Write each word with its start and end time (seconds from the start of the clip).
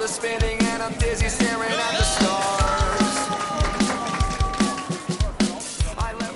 world 0.00 0.04
is 0.04 0.16
spinning 0.16 0.58
and 0.72 0.82
I'm 0.82 0.92
dizzy 0.98 1.28
staring 1.28 1.70
at 1.70 1.98
the 1.98 2.04
stars. 2.04 3.16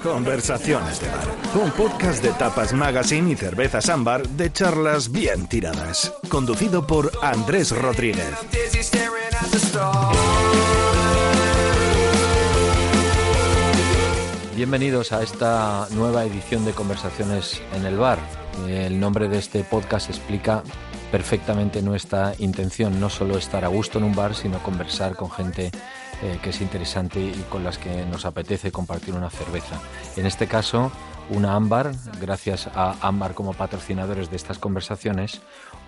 Conversaciones 0.02 1.00
de 1.00 1.08
bar. 1.08 1.62
Un 1.62 1.70
podcast 1.70 2.22
de 2.22 2.30
Tapas 2.32 2.72
Magazine 2.74 3.30
y 3.32 3.36
Cervezas 3.36 3.88
Ámbar 3.88 4.28
de 4.28 4.52
charlas 4.52 5.10
bien 5.10 5.46
tiradas. 5.46 6.12
Conducido 6.28 6.86
por 6.86 7.10
Andrés 7.22 7.70
Rodríguez. 7.70 8.34
Bienvenidos 14.54 15.12
a 15.12 15.22
esta 15.22 15.88
nueva 15.92 16.24
edición 16.24 16.64
de 16.64 16.72
Conversaciones 16.72 17.60
en 17.74 17.86
el 17.86 17.96
Bar. 17.96 18.18
El 18.68 19.00
nombre 19.00 19.28
de 19.28 19.38
este 19.38 19.64
podcast 19.64 20.10
explica 20.10 20.62
perfectamente 21.14 21.80
nuestra 21.80 22.32
intención, 22.40 22.98
no 22.98 23.08
solo 23.08 23.38
estar 23.38 23.64
a 23.64 23.68
gusto 23.68 23.98
en 23.98 24.04
un 24.04 24.16
bar, 24.16 24.34
sino 24.34 24.58
conversar 24.58 25.14
con 25.14 25.30
gente 25.30 25.70
eh, 26.24 26.40
que 26.42 26.50
es 26.50 26.60
interesante 26.60 27.20
y 27.20 27.44
con 27.48 27.62
las 27.62 27.78
que 27.78 28.04
nos 28.06 28.24
apetece 28.24 28.72
compartir 28.72 29.14
una 29.14 29.30
cerveza. 29.30 29.80
En 30.16 30.26
este 30.26 30.48
caso, 30.48 30.90
una 31.30 31.54
ámbar, 31.54 31.92
gracias 32.20 32.68
a 32.74 32.96
ámbar 33.00 33.34
como 33.34 33.54
patrocinadores 33.54 34.28
de 34.28 34.34
estas 34.34 34.58
conversaciones, 34.58 35.40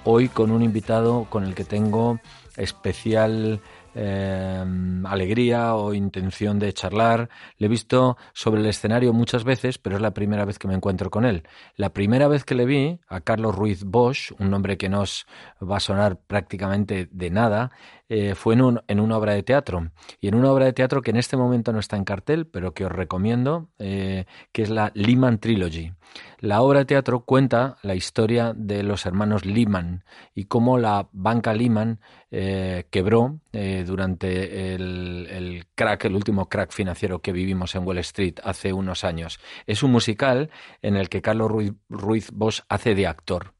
hoy 0.04 0.28
con 0.28 0.52
un 0.52 0.62
invitado 0.62 1.26
con 1.28 1.42
el 1.42 1.56
que 1.56 1.64
tengo 1.64 2.20
especial 2.56 3.60
eh, 3.96 4.64
alegría 5.04 5.74
o 5.74 5.94
intención 5.94 6.58
de 6.58 6.72
charlar. 6.72 7.28
Le 7.58 7.66
he 7.66 7.68
visto 7.70 8.16
sobre 8.34 8.60
el 8.60 8.66
escenario 8.66 9.12
muchas 9.12 9.44
veces, 9.44 9.78
pero 9.78 9.96
es 9.96 10.02
la 10.02 10.12
primera 10.12 10.44
vez 10.44 10.58
que 10.58 10.68
me 10.68 10.74
encuentro 10.74 11.10
con 11.10 11.24
él. 11.24 11.42
La 11.76 11.90
primera 11.94 12.28
vez 12.28 12.44
que 12.44 12.54
le 12.54 12.66
vi 12.66 12.98
a 13.08 13.20
Carlos 13.22 13.54
Ruiz 13.54 13.84
Bosch, 13.84 14.32
un 14.38 14.50
nombre 14.50 14.76
que 14.76 14.88
nos 14.88 15.26
va 15.62 15.78
a 15.78 15.80
sonar 15.80 16.18
prácticamente 16.18 17.08
de 17.10 17.30
nada, 17.30 17.70
eh, 18.08 18.34
fue 18.36 18.54
en, 18.54 18.62
un- 18.62 18.82
en 18.86 19.00
una 19.00 19.16
obra 19.16 19.32
de 19.32 19.42
teatro. 19.42 19.90
Y 20.20 20.28
en 20.28 20.34
una 20.36 20.52
obra 20.52 20.66
de 20.66 20.72
teatro 20.72 21.02
que 21.02 21.10
en 21.10 21.16
este 21.16 21.36
momento 21.36 21.72
no 21.72 21.80
está 21.80 21.96
en 21.96 22.04
cartel, 22.04 22.46
pero 22.46 22.74
que 22.74 22.84
os 22.84 22.92
recomiendo, 22.92 23.68
eh, 23.78 24.26
que 24.52 24.62
es 24.62 24.70
la 24.70 24.92
Lehman 24.94 25.38
Trilogy. 25.38 25.92
La 26.38 26.60
obra 26.62 26.80
de 26.80 26.84
teatro 26.84 27.20
cuenta 27.20 27.78
la 27.82 27.94
historia 27.94 28.52
de 28.54 28.82
los 28.82 29.06
hermanos 29.06 29.44
Lehman 29.44 30.04
y 30.34 30.44
cómo 30.44 30.78
la 30.78 31.08
banca 31.12 31.52
Lehman 31.54 31.98
eh, 32.30 32.84
quebró 32.90 33.40
durante 33.86 34.74
el, 34.74 35.66
crack, 35.74 36.04
el 36.04 36.14
último 36.14 36.48
crack 36.48 36.72
financiero 36.72 37.20
que 37.20 37.32
vivimos 37.32 37.74
en 37.74 37.86
Wall 37.86 37.98
Street 37.98 38.34
hace 38.42 38.72
unos 38.72 39.04
años. 39.04 39.40
Es 39.66 39.82
un 39.82 39.92
musical 39.92 40.50
en 40.82 40.96
el 40.96 41.08
que 41.08 41.22
Carlos 41.22 41.50
Ruiz, 41.50 41.72
Ruiz 41.88 42.30
Bosch 42.32 42.60
hace 42.68 42.94
de 42.94 43.06
actor. 43.06 43.54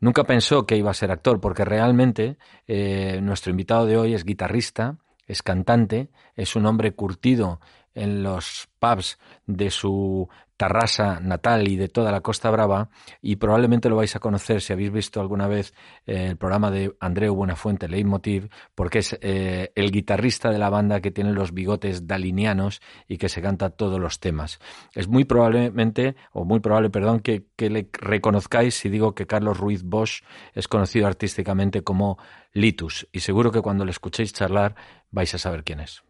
Nunca 0.00 0.24
pensó 0.24 0.64
que 0.64 0.76
iba 0.76 0.90
a 0.90 0.94
ser 0.94 1.10
actor, 1.10 1.40
porque 1.40 1.64
realmente 1.64 2.38
eh, 2.66 3.20
nuestro 3.22 3.50
invitado 3.50 3.86
de 3.86 3.96
hoy 3.96 4.14
es 4.14 4.24
guitarrista, 4.24 4.98
es 5.26 5.42
cantante, 5.42 6.10
es 6.34 6.56
un 6.56 6.66
hombre 6.66 6.92
curtido 6.92 7.60
en 7.94 8.22
los 8.22 8.68
pubs 8.78 9.18
de 9.46 9.70
su 9.70 10.28
Tarrasa 10.58 11.20
natal 11.20 11.68
y 11.68 11.76
de 11.76 11.88
toda 11.88 12.10
la 12.10 12.20
Costa 12.20 12.50
Brava 12.50 12.90
y 13.22 13.36
probablemente 13.36 13.88
lo 13.88 13.94
vais 13.94 14.16
a 14.16 14.18
conocer 14.18 14.60
si 14.60 14.72
habéis 14.72 14.90
visto 14.90 15.20
alguna 15.20 15.46
vez 15.46 15.72
eh, 16.04 16.30
el 16.30 16.36
programa 16.36 16.72
de 16.72 16.96
Andreu 16.98 17.32
Buenafuente, 17.32 17.86
Leitmotiv, 17.86 18.48
porque 18.74 18.98
es 18.98 19.16
eh, 19.22 19.70
el 19.76 19.92
guitarrista 19.92 20.50
de 20.50 20.58
la 20.58 20.68
banda 20.68 21.00
que 21.00 21.12
tiene 21.12 21.32
los 21.32 21.54
bigotes 21.54 22.08
dalinianos 22.08 22.82
y 23.06 23.18
que 23.18 23.28
se 23.28 23.40
canta 23.40 23.70
todos 23.70 24.00
los 24.00 24.18
temas. 24.18 24.58
Es 24.96 25.06
muy 25.06 25.22
probablemente, 25.22 26.16
o 26.32 26.44
muy 26.44 26.58
probable, 26.58 26.90
perdón, 26.90 27.20
que, 27.20 27.44
que 27.54 27.70
le 27.70 27.88
reconozcáis 27.92 28.74
si 28.74 28.88
digo 28.88 29.14
que 29.14 29.28
Carlos 29.28 29.58
Ruiz 29.58 29.84
Bosch 29.84 30.24
es 30.54 30.66
conocido 30.66 31.06
artísticamente 31.06 31.82
como 31.82 32.18
Litus 32.52 33.06
y 33.12 33.20
seguro 33.20 33.52
que 33.52 33.62
cuando 33.62 33.84
le 33.84 33.92
escuchéis 33.92 34.32
charlar 34.32 34.74
vais 35.12 35.32
a 35.34 35.38
saber 35.38 35.62
quién 35.62 35.78
es. 35.78 36.02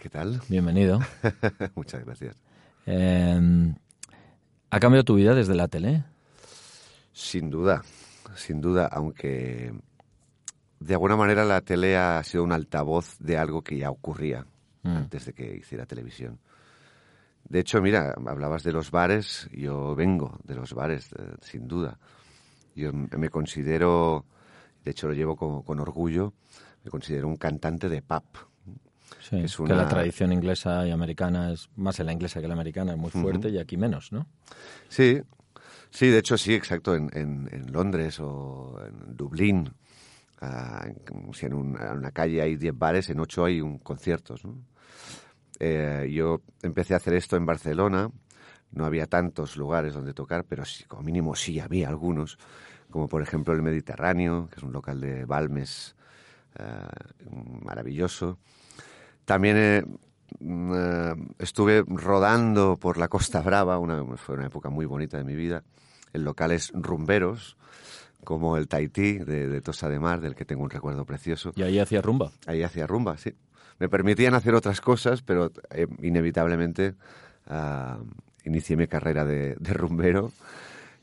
¿Qué 0.00 0.08
tal? 0.08 0.40
Bienvenido. 0.48 0.98
Muchas 1.74 2.04
gracias. 2.04 2.36
Eh, 2.86 3.74
¿Ha 4.70 4.80
cambiado 4.80 5.04
tu 5.04 5.14
vida 5.16 5.34
desde 5.34 5.54
la 5.54 5.68
tele? 5.68 6.04
Sin 7.12 7.50
duda, 7.50 7.82
sin 8.34 8.60
duda, 8.60 8.86
aunque 8.86 9.72
de 10.78 10.94
alguna 10.94 11.16
manera 11.16 11.44
la 11.44 11.60
tele 11.60 11.96
ha 11.96 12.22
sido 12.24 12.44
un 12.44 12.52
altavoz 12.52 13.18
de 13.18 13.36
algo 13.36 13.62
que 13.62 13.76
ya 13.78 13.90
ocurría 13.90 14.46
Mm. 14.82 14.96
antes 14.96 15.26
de 15.26 15.34
que 15.34 15.56
hiciera 15.56 15.84
televisión. 15.84 16.38
De 17.46 17.60
hecho, 17.60 17.82
mira, 17.82 18.14
hablabas 18.26 18.62
de 18.62 18.72
los 18.72 18.90
bares, 18.90 19.46
yo 19.52 19.94
vengo 19.94 20.38
de 20.44 20.54
los 20.54 20.72
bares, 20.72 21.12
eh, 21.18 21.34
sin 21.42 21.68
duda. 21.68 21.98
Yo 22.74 22.90
me 22.94 23.28
considero, 23.28 24.24
de 24.82 24.92
hecho 24.92 25.06
lo 25.06 25.12
llevo 25.12 25.36
con, 25.36 25.60
con 25.64 25.80
orgullo, 25.80 26.32
me 26.82 26.90
considero 26.90 27.28
un 27.28 27.36
cantante 27.36 27.90
de 27.90 28.00
pub. 28.00 28.22
Sí, 29.18 29.36
Es 29.40 29.56
que 29.56 29.62
una- 29.62 29.76
la 29.76 29.88
tradición 29.88 30.32
inglesa 30.32 30.86
y 30.86 30.90
americana 30.90 31.52
es 31.52 31.68
más 31.76 31.98
en 32.00 32.06
la 32.06 32.12
inglesa 32.12 32.40
que 32.40 32.46
en 32.46 32.50
la 32.50 32.54
americana, 32.54 32.92
es 32.92 32.98
muy 32.98 33.10
fuerte 33.10 33.48
y 33.50 33.58
aquí 33.58 33.76
menos, 33.76 34.12
¿no? 34.12 34.26
Sí, 34.88 35.20
sí, 35.90 36.08
de 36.08 36.18
hecho 36.18 36.36
sí, 36.38 36.54
exacto, 36.54 36.94
en, 36.94 37.10
en- 37.12 37.48
en 37.52 37.72
Londres 37.72 38.18
o 38.20 38.80
en 38.86 39.16
Dublín. 39.16 39.72
en- 40.42 41.34
si 41.34 41.44
en, 41.46 41.52
un- 41.54 41.76
en 41.78 41.98
una 41.98 42.12
calle 42.12 42.40
hay 42.40 42.56
10 42.56 42.72
bares, 42.76 43.10
en 43.10 43.20
8 43.20 43.44
hay 43.44 43.60
un 43.60 43.78
conciertos. 43.78 44.42
¿no? 44.44 44.56
Eh, 45.58 46.08
yo 46.10 46.40
empecé 46.62 46.94
a 46.94 46.96
hacer 46.96 47.12
esto 47.14 47.36
en 47.36 47.44
Barcelona, 47.44 48.10
no 48.72 48.84
había 48.86 49.06
tantos 49.06 49.56
lugares 49.58 49.92
donde 49.92 50.14
tocar, 50.14 50.44
pero 50.44 50.64
sí, 50.64 50.84
como 50.84 51.02
mínimo 51.02 51.34
sí 51.34 51.60
había 51.60 51.88
algunos, 51.90 52.38
como 52.88 53.06
por 53.08 53.20
ejemplo 53.22 53.52
el 53.52 53.60
Mediterráneo, 53.62 54.48
que 54.48 54.56
es 54.56 54.62
un 54.62 54.72
local 54.72 54.98
de 55.00 55.26
Balmes 55.26 55.94
ah, 56.58 56.88
maravilloso. 57.62 58.38
También 59.30 59.56
eh, 59.58 59.84
mm, 60.40 60.72
eh, 60.74 61.14
estuve 61.38 61.84
rodando 61.86 62.76
por 62.76 62.98
la 62.98 63.06
Costa 63.06 63.40
Brava, 63.42 63.78
una, 63.78 64.04
fue 64.16 64.34
una 64.34 64.46
época 64.46 64.70
muy 64.70 64.86
bonita 64.86 65.18
de 65.18 65.22
mi 65.22 65.36
vida, 65.36 65.62
en 66.12 66.24
locales 66.24 66.72
rumberos, 66.74 67.56
como 68.24 68.56
el 68.56 68.66
Tahití 68.66 69.18
de, 69.18 69.46
de 69.46 69.60
Tosa 69.60 69.88
de 69.88 70.00
Mar, 70.00 70.20
del 70.20 70.34
que 70.34 70.44
tengo 70.44 70.64
un 70.64 70.70
recuerdo 70.70 71.04
precioso. 71.04 71.52
Y 71.54 71.62
ahí 71.62 71.78
hacía 71.78 72.02
rumba. 72.02 72.32
Ahí 72.48 72.64
hacía 72.64 72.88
rumba, 72.88 73.18
sí. 73.18 73.32
Me 73.78 73.88
permitían 73.88 74.34
hacer 74.34 74.56
otras 74.56 74.80
cosas, 74.80 75.22
pero 75.22 75.52
eh, 75.70 75.86
inevitablemente 76.02 76.96
ah, 77.46 77.98
inicié 78.44 78.76
mi 78.76 78.88
carrera 78.88 79.24
de, 79.24 79.54
de 79.60 79.72
rumbero. 79.74 80.32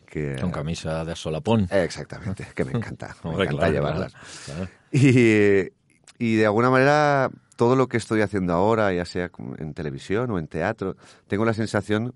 Que, 0.06 0.36
Con 0.42 0.52
camisa 0.52 1.06
de 1.06 1.16
solapón. 1.16 1.70
Eh, 1.72 1.86
Exactamente, 1.86 2.46
que 2.54 2.66
me 2.66 2.74
encanta. 2.74 3.16
me 3.24 3.30
Hombre, 3.30 3.46
encanta 3.46 3.60
claro, 3.68 3.74
llevarlas. 3.74 4.14
claro, 4.44 4.68
claro. 4.68 4.72
Y, 4.92 5.72
y 6.20 6.36
de 6.36 6.46
alguna 6.46 6.70
manera, 6.70 7.32
todo 7.57 7.75
lo 7.75 7.88
que 7.88 7.97
estoy 7.97 8.22
haciendo 8.22 8.53
ahora, 8.53 8.94
ya 8.94 9.03
sea 9.03 9.29
en 9.57 9.73
televisión 9.73 10.31
o 10.31 10.40
en 10.40 10.47
teatro, 10.47 10.95
tengo 11.28 11.44
la 11.44 11.53
sensación 11.53 12.13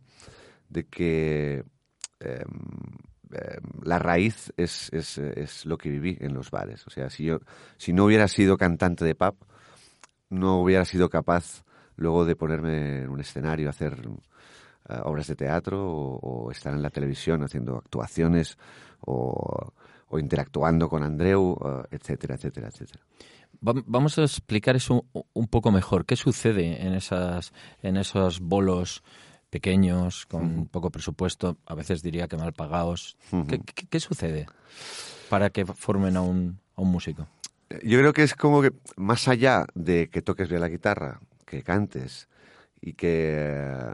de 0.70 0.86
que 0.86 1.66
em, 2.20 2.46
em, 3.32 3.64
la 3.84 4.00
raíz 4.00 4.54
es, 4.56 4.90
es, 4.94 5.18
es 5.18 5.66
lo 5.66 5.78
que 5.78 5.90
viví 5.90 6.18
en 6.22 6.34
los 6.34 6.52
bares. 6.52 6.88
O 6.88 6.90
sea, 6.90 7.10
si 7.10 7.26
yo 7.26 7.40
si 7.78 7.92
no 7.92 8.06
hubiera 8.06 8.28
sido 8.28 8.56
cantante 8.56 9.04
de 9.04 9.16
pub, 9.16 9.36
no 10.30 10.62
hubiera 10.62 10.86
sido 10.86 11.10
capaz 11.10 11.66
luego 11.98 12.24
de 12.24 12.36
ponerme 12.36 13.02
en 13.02 13.10
un 13.10 13.20
escenario 13.20 13.70
hacer 13.70 13.98
eh, 14.90 15.00
obras 15.04 15.28
de 15.28 15.36
teatro 15.36 15.84
o, 15.84 16.20
o 16.20 16.52
estar 16.52 16.74
en 16.74 16.82
la 16.82 16.90
televisión 16.90 17.44
haciendo 17.44 17.78
actuaciones 17.78 18.58
o, 19.02 19.74
o 20.12 20.20
interactuando 20.20 20.90
con 20.90 21.04
Andreu, 21.04 21.58
eh, 21.64 21.96
etcétera, 21.96 22.36
etcétera, 22.36 22.68
etcétera. 22.68 23.04
Va- 23.68 23.84
Vamos 23.86 24.18
a 24.18 24.24
explicar 24.24 24.76
eso 24.76 25.06
un- 25.34 25.48
poco 25.48 25.72
mejor. 25.72 26.06
¿Qué 26.06 26.16
sucede 26.16 26.86
en, 26.86 26.94
esas, 26.94 27.54
en 27.84 27.98
esos 27.98 28.40
bolos 28.40 29.04
pequeños, 29.50 30.26
con 30.26 30.66
poco 30.68 30.90
presupuesto, 30.90 31.58
a 31.66 31.76
veces 31.76 32.02
diría 32.02 32.28
que 32.28 32.38
mal 32.38 32.54
pagados? 32.54 33.18
¿Qué, 33.48 33.60
qué- 33.60 33.86
qué 33.88 34.00
sucede 34.00 34.48
para 35.30 35.50
que 35.50 35.66
formen 35.66 36.18
a 36.18 36.22
un, 36.22 36.60
a 36.76 36.82
un 36.82 36.92
músico? 36.92 37.28
Yo 37.84 38.00
creo 38.00 38.14
que 38.14 38.24
es 38.24 38.34
como 38.36 38.62
que 38.62 38.72
más 38.98 39.28
allá 39.28 39.66
de 39.76 40.10
que 40.10 40.22
toques 40.22 40.50
bien 40.50 40.62
la 40.62 40.68
guitarra, 40.70 41.20
que 41.46 41.64
cantes 41.64 42.28
y 42.82 42.94
que, 42.94 43.36
eh, 43.38 43.94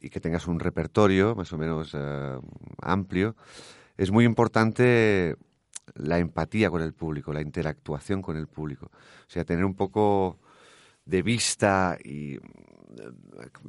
y 0.00 0.10
que 0.10 0.20
tengas 0.20 0.46
un 0.46 0.60
repertorio 0.60 1.34
más 1.34 1.52
o 1.52 1.58
menos 1.58 1.92
eh, 1.94 2.38
amplio, 2.82 3.34
es 3.96 4.10
muy 4.10 4.24
importante 4.24 5.36
la 5.94 6.18
empatía 6.18 6.70
con 6.70 6.82
el 6.82 6.92
público, 6.92 7.32
la 7.32 7.40
interactuación 7.40 8.22
con 8.22 8.36
el 8.36 8.46
público. 8.46 8.86
O 8.86 9.30
sea, 9.30 9.44
tener 9.44 9.64
un 9.64 9.74
poco 9.74 10.38
de 11.04 11.22
vista 11.22 11.96
y 12.02 12.34
eh, 12.34 12.40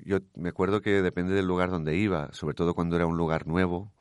yo 0.04 0.20
me 0.36 0.50
acuerdo 0.50 0.82
que 0.82 1.02
depende 1.02 1.34
del 1.34 1.46
lugar 1.46 1.70
donde 1.70 1.96
iba, 1.96 2.32
sobre 2.34 2.56
todo 2.56 2.74
cuando 2.74 2.96
era 2.96 3.06
un 3.06 3.18
lugar 3.18 3.48
nuevo, 3.48 3.92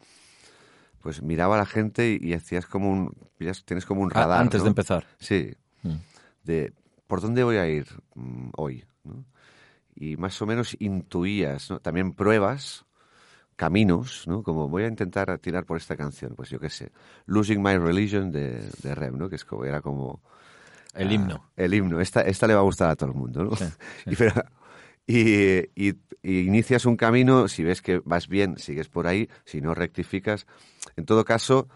pues 1.00 1.22
miraba 1.22 1.54
a 1.54 1.58
la 1.58 1.66
gente 1.66 2.18
y, 2.20 2.32
hacías 2.32 2.66
como 2.66 2.90
un, 2.90 3.16
tienes 3.64 3.86
como 3.86 4.00
un 4.00 4.10
radar. 4.10 4.40
antes 4.40 4.60
¿no? 4.60 4.64
de 4.64 4.68
empezar. 4.70 5.06
Sí, 5.18 5.54
Mm. 5.86 5.96
de 6.44 6.72
por 7.06 7.20
dónde 7.20 7.44
voy 7.44 7.56
a 7.56 7.68
ir 7.68 7.86
mm, 8.14 8.50
hoy, 8.56 8.84
¿no? 9.04 9.24
Y 9.94 10.16
más 10.16 10.40
o 10.42 10.46
menos 10.46 10.76
intuías, 10.78 11.70
¿no? 11.70 11.80
También 11.80 12.12
pruebas, 12.12 12.84
caminos, 13.56 14.24
¿no? 14.28 14.42
Como 14.42 14.68
voy 14.68 14.84
a 14.84 14.88
intentar 14.88 15.38
tirar 15.38 15.64
por 15.64 15.76
esta 15.78 15.96
canción, 15.96 16.34
pues 16.36 16.50
yo 16.50 16.60
qué 16.60 16.68
sé, 16.70 16.92
Losing 17.26 17.62
My 17.62 17.76
Religion 17.78 18.30
de, 18.30 18.68
de 18.82 18.94
Rem, 18.94 19.16
¿no? 19.18 19.28
Que 19.28 19.36
es 19.36 19.44
como, 19.44 19.64
era 19.64 19.80
como 19.80 20.20
El 20.94 21.08
Ah, 21.08 21.12
himno. 21.14 21.50
el 21.56 21.74
himno. 21.74 22.00
Esta, 22.00 22.20
esta 22.22 22.46
le 22.46 22.54
va 22.54 22.60
a 22.60 22.64
gustar 22.64 22.90
a 22.90 22.96
todo 22.96 23.10
el 23.10 23.16
mundo, 23.16 23.44
¿no? 23.44 23.56
Sí, 23.56 23.64
sí. 24.04 24.10
Y, 24.10 24.16
pero- 24.16 24.42
y- 25.06 25.88
y- 25.88 25.94
y 26.22 26.40
inicias 26.40 26.84
un 26.86 26.96
camino, 26.96 27.48
si 27.48 27.62
ves 27.64 27.80
que 27.80 28.00
vas 28.04 28.28
bien, 28.28 28.58
sigues 28.58 28.88
por 28.88 29.06
ahí, 29.06 29.28
si 29.44 29.60
no, 29.60 29.72
rectificas. 29.74 30.46
En 30.96 31.04
todo 31.06 31.24
caso, 31.24 31.68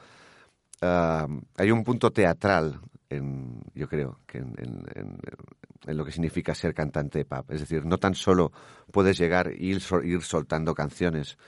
ah, 0.83 1.27
hay 1.57 1.71
un 1.71 1.85
punto 1.85 2.11
teatral, 2.11 2.81
en, 3.09 3.61
yo 3.75 3.89
creo, 3.89 4.21
que 4.27 4.39
en, 4.39 4.55
en- 4.59 4.85
en- 4.95 5.19
en 5.87 5.97
lo 5.97 6.05
que 6.05 6.13
significa 6.13 6.55
ser 6.55 6.75
cantante 6.75 7.19
de 7.21 7.25
pub. 7.25 7.45
Es 7.51 7.61
decir, 7.61 7.85
no 7.87 7.97
tan 7.99 8.15
solo 8.15 8.53
puedes 8.93 9.17
llegar 9.19 9.49
e 9.49 9.57
ir, 9.59 9.81
sol- 9.81 10.05
ir 10.05 10.21
soltando 10.23 10.75
canciones 10.75 11.39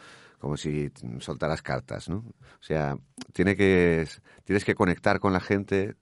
como 0.42 0.56
si 0.56 0.90
soltaras 1.20 1.62
cartas, 1.62 2.08
¿no? 2.08 2.16
O 2.16 2.62
sea, 2.62 2.96
tiene 3.32 3.54
que, 3.54 4.08
tienes 4.42 4.64
que 4.64 4.74
conectar 4.74 5.20
con 5.20 5.32
la 5.32 5.38
gente, 5.38 5.94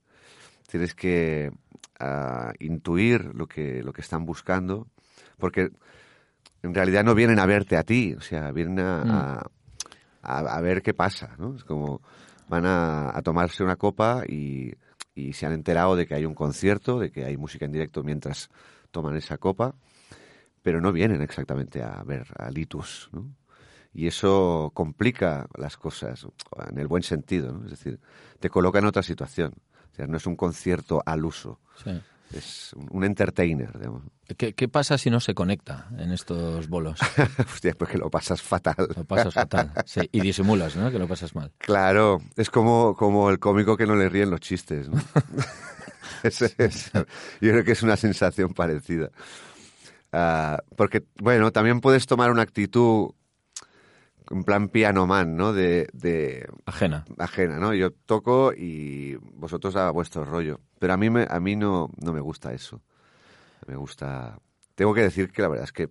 tienes 0.67 0.95
que 0.95 1.51
ah, 1.99 2.51
intuir 2.59 3.35
lo 3.35 3.45
que, 3.45 3.83
lo 3.83 3.93
que 3.93 4.01
están 4.01 4.25
buscando, 4.25 4.87
porque 5.37 5.69
en 6.63 6.73
realidad 6.73 7.03
no 7.03 7.13
vienen 7.13 7.37
a 7.37 7.45
verte 7.45 7.77
a 7.77 7.83
ti, 7.83 8.15
o 8.17 8.21
sea, 8.21 8.51
vienen 8.51 8.79
a, 8.79 9.01
a- 9.03 9.47
a- 10.23 10.57
a 10.57 10.61
ver 10.61 10.81
qué 10.81 10.95
pasa, 10.95 11.35
¿no? 11.37 11.55
Es 11.55 11.63
como 11.63 12.01
van 12.49 12.65
a, 12.65 13.15
a 13.15 13.21
tomarse 13.21 13.63
una 13.63 13.75
copa 13.75 14.23
y, 14.27 14.73
y 15.13 15.33
se 15.33 15.45
han 15.45 15.53
enterado 15.53 15.95
de 15.95 16.07
que 16.07 16.15
hay 16.15 16.25
un 16.25 16.33
concierto, 16.33 16.97
de 16.97 17.11
que 17.11 17.25
hay 17.25 17.37
música 17.37 17.65
en 17.65 17.73
directo 17.73 18.01
mientras 18.03 18.49
toman 18.89 19.15
esa 19.15 19.37
copa, 19.37 19.75
pero 20.63 20.81
no 20.81 20.91
vienen 20.91 21.21
exactamente 21.21 21.83
a 21.83 22.01
ver 22.03 22.25
a 22.39 22.49
Litus, 22.49 23.07
¿no? 23.13 23.35
Y 23.93 24.07
eso 24.07 24.71
complica 24.73 25.47
las 25.57 25.75
cosas 25.77 26.25
en 26.69 26.77
el 26.79 26.87
buen 26.87 27.03
sentido, 27.03 27.51
¿no? 27.51 27.65
Es 27.65 27.71
decir, 27.71 27.99
te 28.39 28.49
coloca 28.49 28.79
en 28.79 28.85
otra 28.85 29.03
situación. 29.03 29.53
O 29.91 29.95
sea, 29.95 30.07
no 30.07 30.15
es 30.17 30.25
un 30.25 30.35
concierto 30.37 31.03
al 31.05 31.25
uso, 31.25 31.59
Sí. 31.83 32.01
es 32.33 32.71
un, 32.91 33.03
entertainer, 33.03 33.77
digamos. 33.77 34.03
¿Qué, 34.37 34.53
qué 34.53 34.69
pasa 34.69 34.97
si 34.97 35.09
no 35.09 35.19
se 35.19 35.33
conecta 35.33 35.89
en 35.97 36.13
estos 36.13 36.69
bolos? 36.69 36.97
Hostia, 37.53 37.73
pues 37.77 37.91
que 37.91 37.97
lo 37.97 38.09
pasas 38.09 38.41
fatal. 38.41 38.87
Lo 38.95 39.03
pasas 39.03 39.33
fatal. 39.33 39.73
Sí, 39.85 39.99
y 40.13 40.21
disimulas, 40.21 40.77
¿no? 40.77 40.89
Que 40.89 40.97
lo 40.97 41.09
pasas 41.09 41.35
mal. 41.35 41.51
Claro, 41.57 42.21
es 42.37 42.49
como, 42.49 42.95
como 42.95 43.29
el 43.29 43.39
cómico 43.39 43.75
que 43.75 43.85
no 43.85 43.97
le 43.97 44.07
ríen 44.07 44.29
los 44.29 44.39
chistes. 44.39 44.87
¿no? 44.87 44.97
Es- 46.23 46.41
es- 46.41 46.91
yo 46.93 47.51
creo 47.51 47.63
que 47.65 47.71
es 47.73 47.83
una 47.83 47.97
sensación 47.97 48.53
parecida. 48.53 49.09
Ah, 50.13 50.59
porque, 50.75 51.03
bueno, 51.19 51.51
también 51.51 51.81
puedes 51.81 52.05
tomar 52.05 52.31
una 52.31 52.41
actitud 52.43 53.11
en 54.31 54.43
plan 54.43 54.69
piano 54.69 55.05
man, 55.07 55.35
¿no? 55.35 55.53
De, 55.53 55.87
de 55.93 56.47
Ajena. 56.65 57.05
ajena, 57.17 57.57
¿no? 57.59 57.73
Yo 57.73 57.91
toco 57.91 58.53
y 58.53 59.15
vosotros 59.35 59.75
a 59.75 59.91
vuestro 59.91 60.23
rollo. 60.25 60.59
Pero 60.79 60.93
a 60.93 60.97
mí, 60.97 61.09
me, 61.09 61.27
a 61.29 61.39
mí 61.39 61.55
no, 61.55 61.89
no 62.01 62.13
me 62.13 62.21
gusta 62.21 62.53
eso. 62.53 62.81
Me 63.67 63.75
gusta... 63.75 64.39
Tengo 64.75 64.93
que 64.93 65.01
decir 65.01 65.31
que 65.31 65.41
la 65.41 65.47
verdad 65.49 65.65
es 65.65 65.71
que 65.71 65.89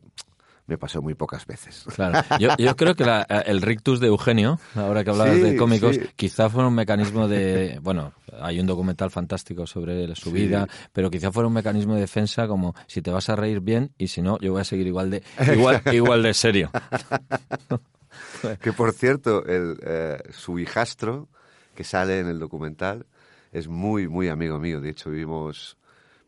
me 0.66 0.78
pasó 0.78 1.02
muy 1.02 1.14
pocas 1.14 1.46
veces. 1.46 1.84
Claro. 1.94 2.20
Yo, 2.38 2.50
yo 2.56 2.76
creo 2.76 2.94
que 2.94 3.04
la- 3.04 3.22
el 3.22 3.60
rictus 3.60 3.98
de 3.98 4.06
Eugenio, 4.06 4.58
ahora 4.76 5.02
que 5.02 5.10
hablabas 5.10 5.36
Sí, 5.38 5.42
de 5.42 5.56
cómicos, 5.56 5.96
sí. 5.96 6.02
quizá 6.14 6.48
fue 6.48 6.64
un 6.64 6.74
mecanismo 6.74 7.26
de. 7.26 7.78
Bueno, 7.82 8.12
hay 8.40 8.60
un 8.60 8.66
documental 8.66 9.10
fantástico 9.10 9.66
sobre 9.66 10.14
su 10.14 10.30
Sí. 10.30 10.36
vida, 10.36 10.68
pero 10.92 11.10
quizá 11.10 11.32
fuera 11.32 11.48
un 11.48 11.54
mecanismo 11.54 11.94
de 11.94 12.00
defensa 12.02 12.46
como 12.46 12.74
si 12.86 13.02
te 13.02 13.10
vas 13.10 13.28
a 13.30 13.36
reír 13.36 13.60
bien 13.60 13.92
y 13.98 14.06
si 14.08 14.22
no, 14.22 14.38
yo 14.38 14.52
voy 14.52 14.60
a 14.60 14.64
seguir 14.64 14.86
igual 14.86 15.10
de, 15.10 15.22
igual, 15.52 15.82
igual 15.92 16.22
de 16.22 16.34
serio. 16.34 16.70
Que 18.60 18.72
por 18.72 18.92
cierto, 18.92 19.44
el, 19.46 19.78
eh, 19.82 20.18
su 20.30 20.58
hijastro, 20.58 21.28
que 21.74 21.84
sale 21.84 22.20
en 22.20 22.28
el 22.28 22.38
documental, 22.38 23.06
es 23.52 23.68
muy, 23.68 24.08
muy 24.08 24.28
amigo 24.28 24.58
mío. 24.58 24.80
De 24.80 24.90
hecho, 24.90 25.10
vivimos, 25.10 25.76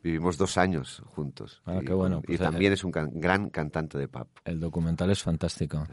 vivimos 0.03 0.37
dos 0.39 0.57
años 0.59 1.03
juntos. 1.07 1.63
Ah, 1.67 1.79
y, 1.81 1.85
qué 1.85 1.93
bueno, 1.93 2.21
y 2.23 2.27
pues, 2.29 2.41
también 2.41 2.73
es 2.73 2.85
un 2.85 2.91
can- 2.93 3.11
gran 3.15 3.51
cantante 3.51 3.99
de 3.99 4.09
pop. 4.09 4.29
El 4.45 4.61
documental 4.61 5.11
es 5.11 5.23
fantástico. 5.23 5.87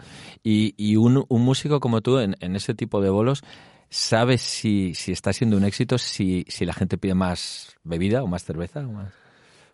Y, 0.44 0.74
y 0.78 0.96
un, 0.96 1.26
un 1.28 1.42
músico 1.42 1.80
como 1.80 2.02
tú, 2.02 2.20
en, 2.20 2.36
en 2.40 2.56
ese 2.56 2.74
tipo 2.74 3.02
de 3.02 3.10
bolos, 3.10 3.44
¿sabes 3.90 4.42
si, 4.42 4.94
si 4.96 5.12
está 5.12 5.34
siendo 5.34 5.58
un 5.58 5.66
éxito, 5.66 5.98
si, 5.98 6.46
si 6.48 6.66
la 6.66 6.74
gente 6.74 6.98
pide 6.98 7.16
más 7.16 7.76
bebida 7.84 8.24
o 8.24 8.28
más 8.28 8.44
cerveza? 8.44 8.80
o 8.80 8.92
más? 8.92 9.14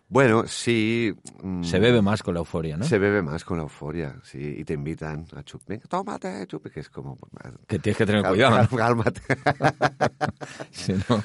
Bueno, 0.08 0.46
sí. 0.46 1.12
mm, 1.42 1.64
Se 1.64 1.78
bebe 1.80 2.00
más 2.00 2.22
con 2.22 2.34
la 2.34 2.38
euforia, 2.40 2.76
¿no? 2.76 2.84
Se 2.84 2.98
bebe 2.98 3.22
más 3.22 3.44
con 3.44 3.56
la 3.56 3.64
euforia, 3.64 4.16
sí. 4.22 4.38
Y 4.58 4.64
te 4.64 4.74
invitan 4.74 5.26
a 5.34 5.42
chup. 5.42 5.62
Venga, 5.66 5.84
tómate, 5.88 6.46
chup. 6.46 6.68
Que 6.70 6.80
es 6.80 6.88
como. 6.90 7.18
Que 7.66 7.78
tienes 7.80 7.96
que 7.98 8.06
tener 8.06 8.22
cal- 8.22 8.32
cuidado. 8.32 8.68
Cálmate. 8.76 9.20
No- 11.08 11.22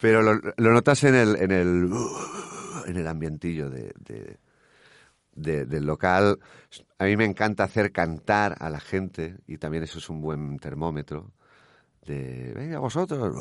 Pero 0.00 0.22
lo, 0.22 0.34
lo 0.56 0.72
notas 0.72 1.02
en 1.04 1.14
el, 1.14 1.36
en 1.36 1.50
el, 1.50 1.90
en 2.86 2.96
el 2.96 3.06
ambientillo 3.08 3.70
de, 3.70 3.92
de- 3.98 4.38
de- 5.32 5.64
del 5.66 5.86
local. 5.86 6.38
A 6.98 7.04
mí 7.04 7.16
me 7.16 7.24
encanta 7.24 7.64
hacer 7.64 7.92
cantar 7.92 8.56
a 8.60 8.68
la 8.70 8.78
gente 8.80 9.38
y 9.46 9.56
también 9.58 9.84
eso 9.84 9.98
es 9.98 10.08
un 10.10 10.20
buen 10.20 10.58
termómetro 10.58 11.32
de, 12.06 12.52
venga, 12.54 12.78
vosotros. 12.78 13.34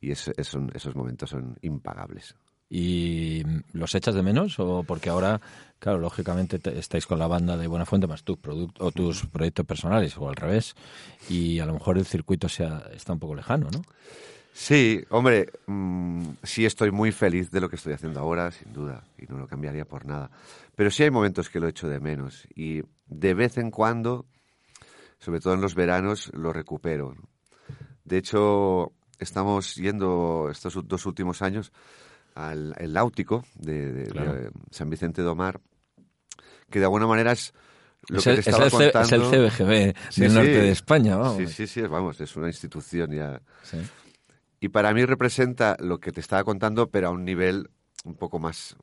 Y 0.00 0.10
es- 0.10 0.32
es 0.36 0.52
un- 0.54 0.70
esos 0.74 0.94
momentos 0.96 1.30
son 1.30 1.56
impagables. 1.62 2.34
¿Y 2.70 3.42
los 3.72 3.94
echas 3.94 4.14
de 4.14 4.22
menos? 4.22 4.58
¿O 4.58 4.82
porque 4.84 5.10
ahora, 5.10 5.40
claro, 5.78 5.98
lógicamente 5.98 6.58
te- 6.58 6.78
estáis 6.78 7.06
con 7.06 7.18
la 7.18 7.26
banda 7.26 7.56
de 7.56 7.66
Buena 7.66 7.84
Fuente 7.86 8.06
más 8.06 8.24
tus, 8.24 8.36
product- 8.38 8.76
o 8.80 8.90
tus 8.90 9.26
proyectos 9.26 9.66
personales 9.66 10.16
o 10.18 10.28
al 10.28 10.36
revés? 10.36 10.74
Y 11.28 11.60
a 11.60 11.66
lo 11.66 11.74
mejor 11.74 11.98
el 11.98 12.06
circuito 12.06 12.48
sea, 12.48 12.82
está 12.94 13.12
un 13.12 13.18
poco 13.18 13.34
lejano, 13.34 13.68
¿no? 13.70 13.82
Sí, 14.52 15.04
hombre, 15.10 15.48
mm, 15.66 16.22
sí 16.44 16.64
estoy 16.64 16.90
muy 16.92 17.10
feliz 17.10 17.50
de 17.50 17.60
lo 17.60 17.68
que 17.68 17.74
estoy 17.76 17.92
haciendo 17.92 18.20
ahora, 18.20 18.50
sin 18.52 18.72
duda, 18.72 19.04
y 19.18 19.26
no 19.26 19.36
lo 19.38 19.48
cambiaría 19.48 19.84
por 19.84 20.06
nada. 20.06 20.30
Pero 20.76 20.90
sí 20.92 21.02
hay 21.02 21.10
momentos 21.10 21.50
que 21.50 21.58
lo 21.60 21.66
echo 21.68 21.88
de 21.88 21.98
menos 22.00 22.46
y 22.54 22.82
de 23.06 23.34
vez 23.34 23.58
en 23.58 23.70
cuando, 23.72 24.26
sobre 25.18 25.40
todo 25.40 25.54
en 25.54 25.60
los 25.60 25.74
veranos, 25.74 26.30
lo 26.34 26.52
recupero. 26.52 27.14
De 28.04 28.18
hecho, 28.18 28.92
estamos 29.18 29.74
yendo 29.74 30.48
estos 30.52 30.78
dos 30.86 31.04
últimos 31.06 31.42
años 31.42 31.72
al 32.34 32.74
el 32.78 32.92
Náutico 32.92 33.44
de, 33.54 33.92
de- 33.92 34.10
Claro. 34.10 34.34
de 34.34 34.50
San 34.70 34.90
Vicente 34.90 35.22
do 35.22 35.34
Mar, 35.34 35.60
que 36.70 36.78
de 36.78 36.84
alguna 36.86 37.06
manera 37.06 37.32
es 37.32 37.52
lo 38.08 38.18
es, 38.18 38.24
que 38.24 38.30
el, 38.30 38.36
te 38.36 38.40
es 38.40 38.46
estaba 38.48 38.64
el 38.64 38.70
C- 38.70 38.76
es 38.88 39.12
el 39.12 39.20
contando. 39.22 39.30
CBGB 39.48 39.94
Sí, 40.10 40.20
del 40.20 40.30
sí. 40.30 40.36
norte 40.36 40.50
de 40.62 40.70
España, 40.70 41.16
vamos. 41.16 41.36
Sí, 41.38 41.46
sí, 41.46 41.66
sí, 41.66 41.82
vamos, 41.82 42.20
es 42.20 42.36
una 42.36 42.48
institución 42.48 43.10
ya. 43.12 43.40
Sí. 43.62 43.78
Y 44.60 44.68
para 44.68 44.92
mí 44.94 45.04
representa 45.04 45.76
lo 45.80 45.98
que 46.00 46.10
te 46.12 46.20
estaba 46.20 46.42
contando, 46.44 46.90
pero 46.90 47.08
a 47.08 47.10
un 47.10 47.24
nivel 47.24 47.70
un 48.04 48.14
poco 48.16 48.38
más, 48.38 48.76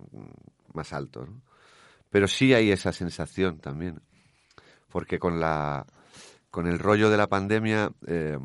más 0.74 0.94
alto. 0.94 1.26
¿no? 1.26 1.42
Pero 2.10 2.28
sí 2.28 2.54
hay 2.54 2.72
esa 2.72 2.92
sensación 2.92 3.60
también. 3.60 4.00
Porque 4.90 5.20
con, 5.20 5.40
la, 5.40 5.86
con 6.50 6.68
el 6.68 6.78
rollo 6.80 7.10
de 7.10 7.18
la 7.18 7.28
pandemia 7.28 7.92
eh, 8.08 8.38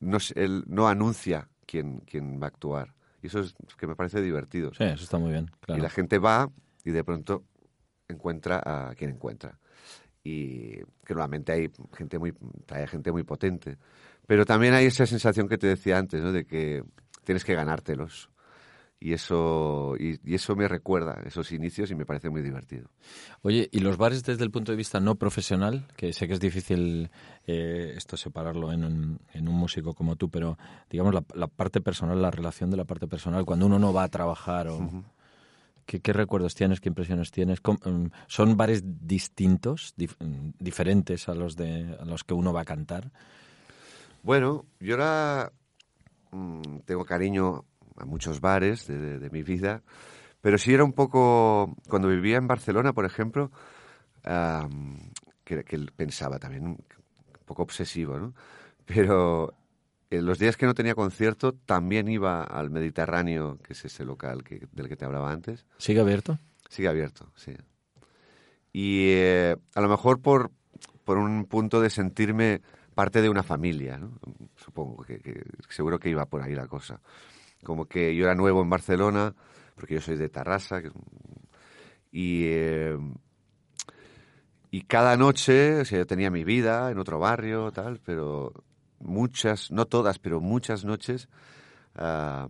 no, 0.00 0.18
él 0.34 0.64
no 0.66 0.88
anuncia 0.88 1.48
quién, 1.66 2.00
quién 2.00 2.40
va 2.40 2.46
a 2.46 2.48
actuar. 2.48 2.94
Y 3.26 3.28
eso 3.28 3.40
es 3.40 3.56
que 3.76 3.88
me 3.88 3.96
parece 3.96 4.22
divertido. 4.22 4.72
Sí, 4.72 4.84
eso 4.84 5.02
está 5.02 5.18
muy 5.18 5.32
bien, 5.32 5.50
claro. 5.58 5.80
Y 5.80 5.82
la 5.82 5.90
gente 5.90 6.18
va 6.20 6.48
y 6.84 6.92
de 6.92 7.02
pronto 7.02 7.42
encuentra 8.06 8.62
a 8.64 8.94
quien 8.94 9.10
encuentra. 9.10 9.58
Y 10.22 10.76
que 11.04 11.08
normalmente 11.08 11.50
hay 11.50 11.72
gente 11.92 12.20
muy, 12.20 12.32
trae 12.66 12.86
gente 12.86 13.10
muy 13.10 13.24
potente. 13.24 13.78
Pero 14.28 14.44
también 14.44 14.74
hay 14.74 14.86
esa 14.86 15.06
sensación 15.06 15.48
que 15.48 15.58
te 15.58 15.66
decía 15.66 15.98
antes, 15.98 16.22
¿no? 16.22 16.30
De 16.30 16.44
que 16.44 16.84
tienes 17.24 17.44
que 17.44 17.56
ganártelos. 17.56 18.30
Y 18.98 19.12
eso, 19.12 19.94
y, 19.98 20.18
y 20.24 20.36
eso 20.36 20.56
me 20.56 20.66
recuerda 20.68 21.20
esos 21.26 21.52
inicios 21.52 21.90
y 21.90 21.94
me 21.94 22.06
parece 22.06 22.30
muy 22.30 22.40
divertido. 22.40 22.88
Oye, 23.42 23.68
¿y 23.70 23.80
los 23.80 23.98
bares 23.98 24.24
desde 24.24 24.42
el 24.42 24.50
punto 24.50 24.72
de 24.72 24.76
vista 24.76 25.00
no 25.00 25.16
profesional? 25.16 25.86
Que 25.96 26.14
sé 26.14 26.26
que 26.26 26.32
es 26.32 26.40
difícil 26.40 27.10
eh, 27.46 27.92
esto 27.94 28.16
separarlo 28.16 28.72
en 28.72 28.84
un, 28.84 29.18
en 29.34 29.48
un 29.48 29.54
músico 29.54 29.92
como 29.92 30.16
tú, 30.16 30.30
pero 30.30 30.56
digamos 30.90 31.12
la, 31.12 31.22
la 31.34 31.46
parte 31.46 31.82
personal, 31.82 32.22
la 32.22 32.30
relación 32.30 32.70
de 32.70 32.78
la 32.78 32.84
parte 32.86 33.06
personal, 33.06 33.44
cuando 33.44 33.66
uno 33.66 33.78
no 33.78 33.92
va 33.92 34.04
a 34.04 34.08
trabajar 34.08 34.68
o... 34.68 34.78
¿Qué, 35.84 36.00
qué 36.00 36.12
recuerdos 36.12 36.56
tienes? 36.56 36.80
¿Qué 36.80 36.88
impresiones 36.88 37.30
tienes? 37.30 37.60
¿Cómo- 37.60 37.78
mm, 37.84 38.06
¿Son 38.26 38.56
bares 38.56 38.82
distintos, 39.06 39.94
dif- 39.96 40.16
diferentes 40.58 41.28
a 41.28 41.34
los, 41.34 41.54
de, 41.54 41.96
a 42.00 42.04
los 42.04 42.24
que 42.24 42.34
uno 42.34 42.52
va 42.52 42.62
a 42.62 42.64
cantar? 42.64 43.12
Bueno, 44.22 44.64
yo 44.80 44.94
ahora 44.94 45.52
mm, 46.32 46.78
tengo 46.84 47.04
cariño 47.04 47.64
a 47.98 48.04
muchos 48.04 48.40
bares 48.40 48.86
de, 48.86 48.98
de- 48.98 49.18
de 49.18 49.30
mi 49.30 49.42
vida, 49.42 49.82
pero 50.40 50.58
sí 50.58 50.72
era 50.74 50.84
un 50.84 50.92
poco, 50.92 51.74
cuando 51.88 52.08
vivía 52.08 52.36
en 52.36 52.46
Barcelona, 52.46 52.92
por 52.92 53.04
ejemplo, 53.04 53.50
am, 54.24 54.98
que, 55.44 55.64
que 55.64 55.78
pensaba 55.96 56.38
también 56.38 56.66
un 56.66 56.78
poco 57.44 57.62
obsesivo, 57.62 58.18
¿no? 58.18 58.34
Pero 58.84 59.54
en 60.10 60.24
los 60.26 60.38
días 60.38 60.56
que 60.56 60.66
no 60.66 60.74
tenía 60.74 60.94
concierto 60.94 61.52
también 61.52 62.08
iba 62.08 62.44
al 62.44 62.70
Mediterráneo, 62.70 63.58
que 63.62 63.72
es 63.72 63.84
ese 63.84 64.04
local 64.04 64.44
que, 64.44 64.66
del 64.72 64.88
que 64.88 64.96
te 64.96 65.04
hablaba 65.04 65.32
antes. 65.32 65.66
¿Sigue 65.78 66.00
abierto? 66.00 66.38
Sigue 66.68 66.88
abierto, 66.88 67.30
sí. 67.34 67.54
Y 68.72 69.10
eh, 69.12 69.56
a 69.74 69.80
lo 69.80 69.88
mejor 69.88 70.20
por, 70.20 70.50
por 71.04 71.18
un 71.18 71.46
punto 71.46 71.80
de 71.80 71.90
sentirme 71.90 72.60
parte 72.94 73.22
de 73.22 73.28
una 73.28 73.42
familia, 73.42 73.98
¿no? 73.98 74.18
Supongo 74.56 75.02
que, 75.04 75.18
que 75.18 75.42
seguro 75.68 75.98
que 75.98 76.10
iba 76.10 76.26
por 76.26 76.42
ahí 76.42 76.54
la 76.54 76.66
cosa. 76.66 77.00
Como 77.66 77.86
que 77.86 78.14
yo 78.14 78.24
era 78.24 78.34
nuevo 78.34 78.62
en 78.62 78.70
Barcelona, 78.70 79.34
porque 79.74 79.94
yo 79.94 80.00
soy 80.00 80.16
de 80.16 80.28
Tarrasa, 80.28 80.80
y, 82.12 82.44
eh, 82.46 82.96
y 84.70 84.82
cada 84.82 85.16
noche, 85.16 85.80
o 85.80 85.84
sea, 85.84 85.98
yo 85.98 86.06
tenía 86.06 86.30
mi 86.30 86.44
vida 86.44 86.90
en 86.90 86.98
otro 86.98 87.18
barrio, 87.18 87.70
tal, 87.72 88.00
pero 88.04 88.52
muchas, 89.00 89.70
no 89.70 89.86
todas, 89.86 90.18
pero 90.18 90.40
muchas 90.40 90.84
noches 90.84 91.28
ah, 91.96 92.48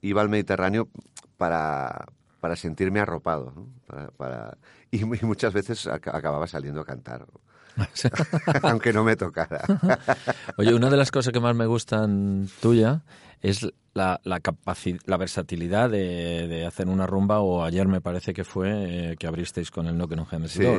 iba 0.00 0.22
al 0.22 0.28
Mediterráneo 0.28 0.88
para, 1.36 2.06
para 2.40 2.56
sentirme 2.56 3.00
arropado, 3.00 3.52
¿no? 3.54 3.68
Para, 3.86 4.08
para- 4.10 4.58
y, 4.90 5.02
y 5.02 5.24
muchas 5.26 5.52
veces 5.52 5.86
ac- 5.86 6.12
acababa 6.14 6.46
saliendo 6.46 6.80
a 6.80 6.84
cantar, 6.84 7.26
aunque 8.62 8.92
no 8.92 9.02
me 9.02 9.16
tocara. 9.16 9.60
Oye, 10.56 10.74
una 10.74 10.90
de 10.90 10.96
las 10.96 11.10
cosas 11.10 11.32
que 11.32 11.40
más 11.40 11.56
me 11.56 11.66
gustan 11.66 12.48
tuya 12.60 13.02
es 13.44 13.66
la, 13.94 14.20
la, 14.24 14.40
capaci- 14.40 15.00
la 15.06 15.16
versatilidad 15.16 15.88
de, 15.90 16.48
de 16.48 16.66
hacer 16.66 16.88
una 16.88 17.06
rumba, 17.06 17.40
o 17.40 17.62
ayer 17.62 17.86
me 17.86 18.00
parece 18.00 18.32
que 18.32 18.42
fue 18.44 19.12
eh, 19.12 19.16
que 19.16 19.26
abristeis 19.26 19.70
con 19.70 19.86
el 19.86 19.96
No 19.96 20.08
que 20.08 20.16
no 20.16 20.26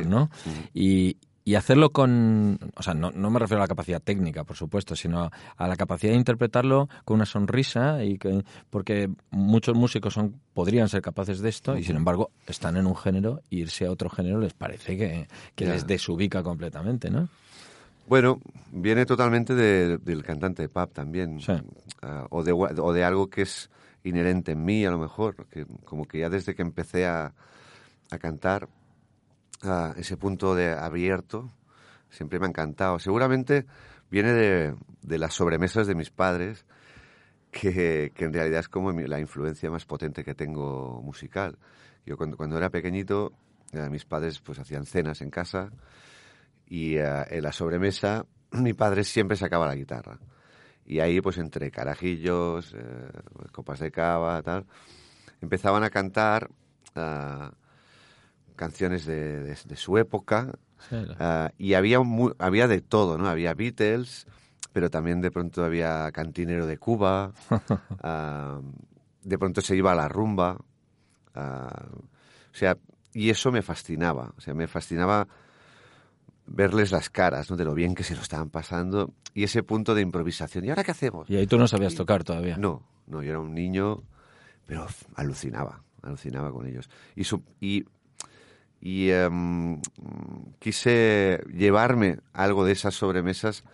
Sí. 0.02 0.08
¿no? 0.08 0.30
Y, 0.74 1.16
y 1.44 1.54
hacerlo 1.54 1.90
con, 1.90 2.58
o 2.74 2.82
sea, 2.82 2.92
no, 2.92 3.12
no 3.12 3.30
me 3.30 3.38
refiero 3.38 3.62
a 3.62 3.64
la 3.64 3.68
capacidad 3.68 4.02
técnica, 4.02 4.42
por 4.42 4.56
supuesto, 4.56 4.96
sino 4.96 5.22
a, 5.22 5.30
a 5.56 5.68
la 5.68 5.76
capacidad 5.76 6.12
de 6.12 6.18
interpretarlo 6.18 6.88
con 7.04 7.14
una 7.14 7.24
sonrisa, 7.24 8.02
y 8.02 8.18
que, 8.18 8.42
porque 8.68 9.08
muchos 9.30 9.76
músicos 9.76 10.12
son, 10.14 10.40
podrían 10.52 10.88
ser 10.88 11.02
capaces 11.02 11.38
de 11.38 11.48
esto, 11.48 11.78
y 11.78 11.84
sin 11.84 11.94
embargo 11.96 12.32
están 12.48 12.76
en 12.76 12.86
un 12.86 12.96
género, 12.96 13.42
y 13.48 13.60
irse 13.60 13.86
a 13.86 13.92
otro 13.92 14.10
género 14.10 14.40
les 14.40 14.54
parece 14.54 14.96
que, 14.98 15.28
que 15.54 15.66
les 15.66 15.86
desubica 15.86 16.42
completamente, 16.42 17.10
¿no? 17.10 17.28
Bueno, 18.08 18.40
viene 18.70 19.04
totalmente 19.06 19.54
de- 19.54 19.98
del 19.98 20.22
cantante 20.22 20.62
de 20.62 20.68
pub 20.68 20.92
también, 20.92 21.40
Sí. 21.40 21.52
Ah, 22.02 22.26
o, 22.30 22.42
de, 22.44 22.52
gua- 22.52 22.78
o 22.80 22.92
de 22.92 23.04
algo 23.04 23.28
que 23.28 23.42
es 23.42 23.70
inherente 24.04 24.52
en 24.52 24.64
mí 24.64 24.84
a 24.84 24.90
lo 24.90 24.98
mejor, 24.98 25.46
que 25.48 25.66
como 25.84 26.04
que 26.06 26.18
ya 26.20 26.28
desde 26.28 26.54
que 26.54 26.62
empecé 26.62 27.06
a, 27.06 27.32
a 28.10 28.18
cantar, 28.18 28.68
ah, 29.62 29.92
ese 29.96 30.16
punto 30.16 30.54
de 30.54 30.72
abierto 30.72 31.50
siempre 32.10 32.38
me 32.38 32.46
ha 32.46 32.48
encantado. 32.50 32.98
Seguramente 32.98 33.66
viene 34.10 34.32
de, 34.32 34.74
de 35.02 35.18
las 35.18 35.34
sobremesas 35.34 35.86
de 35.86 35.94
mis 35.96 36.10
padres, 36.10 36.64
que, 37.50 38.12
que 38.14 38.24
en 38.26 38.32
realidad 38.34 38.60
es 38.60 38.68
como 38.68 38.92
la 38.92 39.18
influencia 39.18 39.70
más 39.70 39.84
potente 39.86 40.22
que 40.24 40.34
tengo 40.34 41.00
musical. 41.02 41.58
Yo 42.04 42.16
cuando, 42.16 42.36
cuando 42.36 42.56
era 42.58 42.70
pequeñito, 42.70 43.32
eh, 43.72 43.88
mis 43.90 44.04
padres 44.04 44.38
pues 44.40 44.58
hacían 44.58 44.84
cenas 44.84 45.22
en 45.22 45.30
casa 45.30 45.70
y 46.68 46.96
eh, 46.96 47.24
en 47.30 47.42
la 47.42 47.52
sobremesa 47.52 48.24
mi 48.52 48.72
padre 48.74 49.04
siempre 49.04 49.36
sacaba 49.36 49.66
la 49.66 49.74
guitarra. 49.74 50.18
Y 50.84 51.00
ahí, 51.00 51.20
pues 51.20 51.38
entre 51.38 51.70
carajillos, 51.70 52.72
eh, 52.74 53.08
copas 53.52 53.80
de 53.80 53.90
cava, 53.90 54.40
tal, 54.42 54.66
empezaban 55.40 55.82
a 55.82 55.90
cantar 55.90 56.48
ah, 56.94 57.50
canciones 58.54 59.04
de, 59.06 59.42
de- 59.42 59.58
de 59.64 59.76
su 59.76 59.98
época. 59.98 60.52
Sí, 60.88 60.96
la- 61.18 61.52
y 61.58 61.74
había, 61.74 61.98
había 62.38 62.68
de 62.68 62.80
todo, 62.82 63.18
¿no? 63.18 63.28
Había 63.28 63.54
Beatles, 63.54 64.26
pero 64.72 64.88
también 64.90 65.20
de 65.20 65.30
pronto 65.30 65.64
había 65.64 66.10
Cantinero 66.12 66.66
de 66.66 66.78
Cuba. 66.78 67.32
de 69.24 69.38
pronto 69.38 69.60
se 69.60 69.74
iba 69.76 69.92
a 69.92 69.96
la 69.96 70.08
rumba. 70.08 70.56
o 71.34 72.54
sea, 72.54 72.76
y 73.12 73.30
eso 73.30 73.50
me 73.50 73.62
fascinaba. 73.62 74.32
O 74.36 74.40
sea, 74.40 74.54
me 74.54 74.66
fascinaba 74.68 75.26
verles 76.46 76.92
las 76.92 77.10
caras, 77.10 77.50
¿no? 77.50 77.56
De 77.56 77.64
lo 77.64 77.74
bien 77.74 77.94
que 77.94 78.04
se 78.04 78.14
lo 78.14 78.22
estaban 78.22 78.50
pasando 78.50 79.12
y 79.34 79.44
ese 79.44 79.62
punto 79.62 79.94
de 79.94 80.02
improvisación. 80.02 80.64
¿Y 80.64 80.70
ahora 80.70 80.84
qué 80.84 80.92
hacemos? 80.92 81.28
Y 81.28 81.36
ahí 81.36 81.46
tú 81.46 81.58
no 81.58 81.66
sabías 81.68 81.94
tocar 81.94 82.24
todavía. 82.24 82.56
No, 82.56 82.82
no, 83.06 83.22
yo 83.22 83.30
era 83.30 83.40
un 83.40 83.54
niño, 83.54 84.02
pero 84.66 84.86
alucinaba, 85.16 85.82
alucinaba 86.02 86.52
con 86.52 86.66
ellos. 86.66 86.88
Y, 87.14 87.24
su- 87.24 87.42
y, 87.60 87.84
y, 88.80 89.10
em, 89.10 89.80
quise 90.58 91.42
llevarme 91.52 92.18
algo 92.32 92.64
de 92.64 92.72
esas 92.72 92.94
sobremesas 92.94 93.64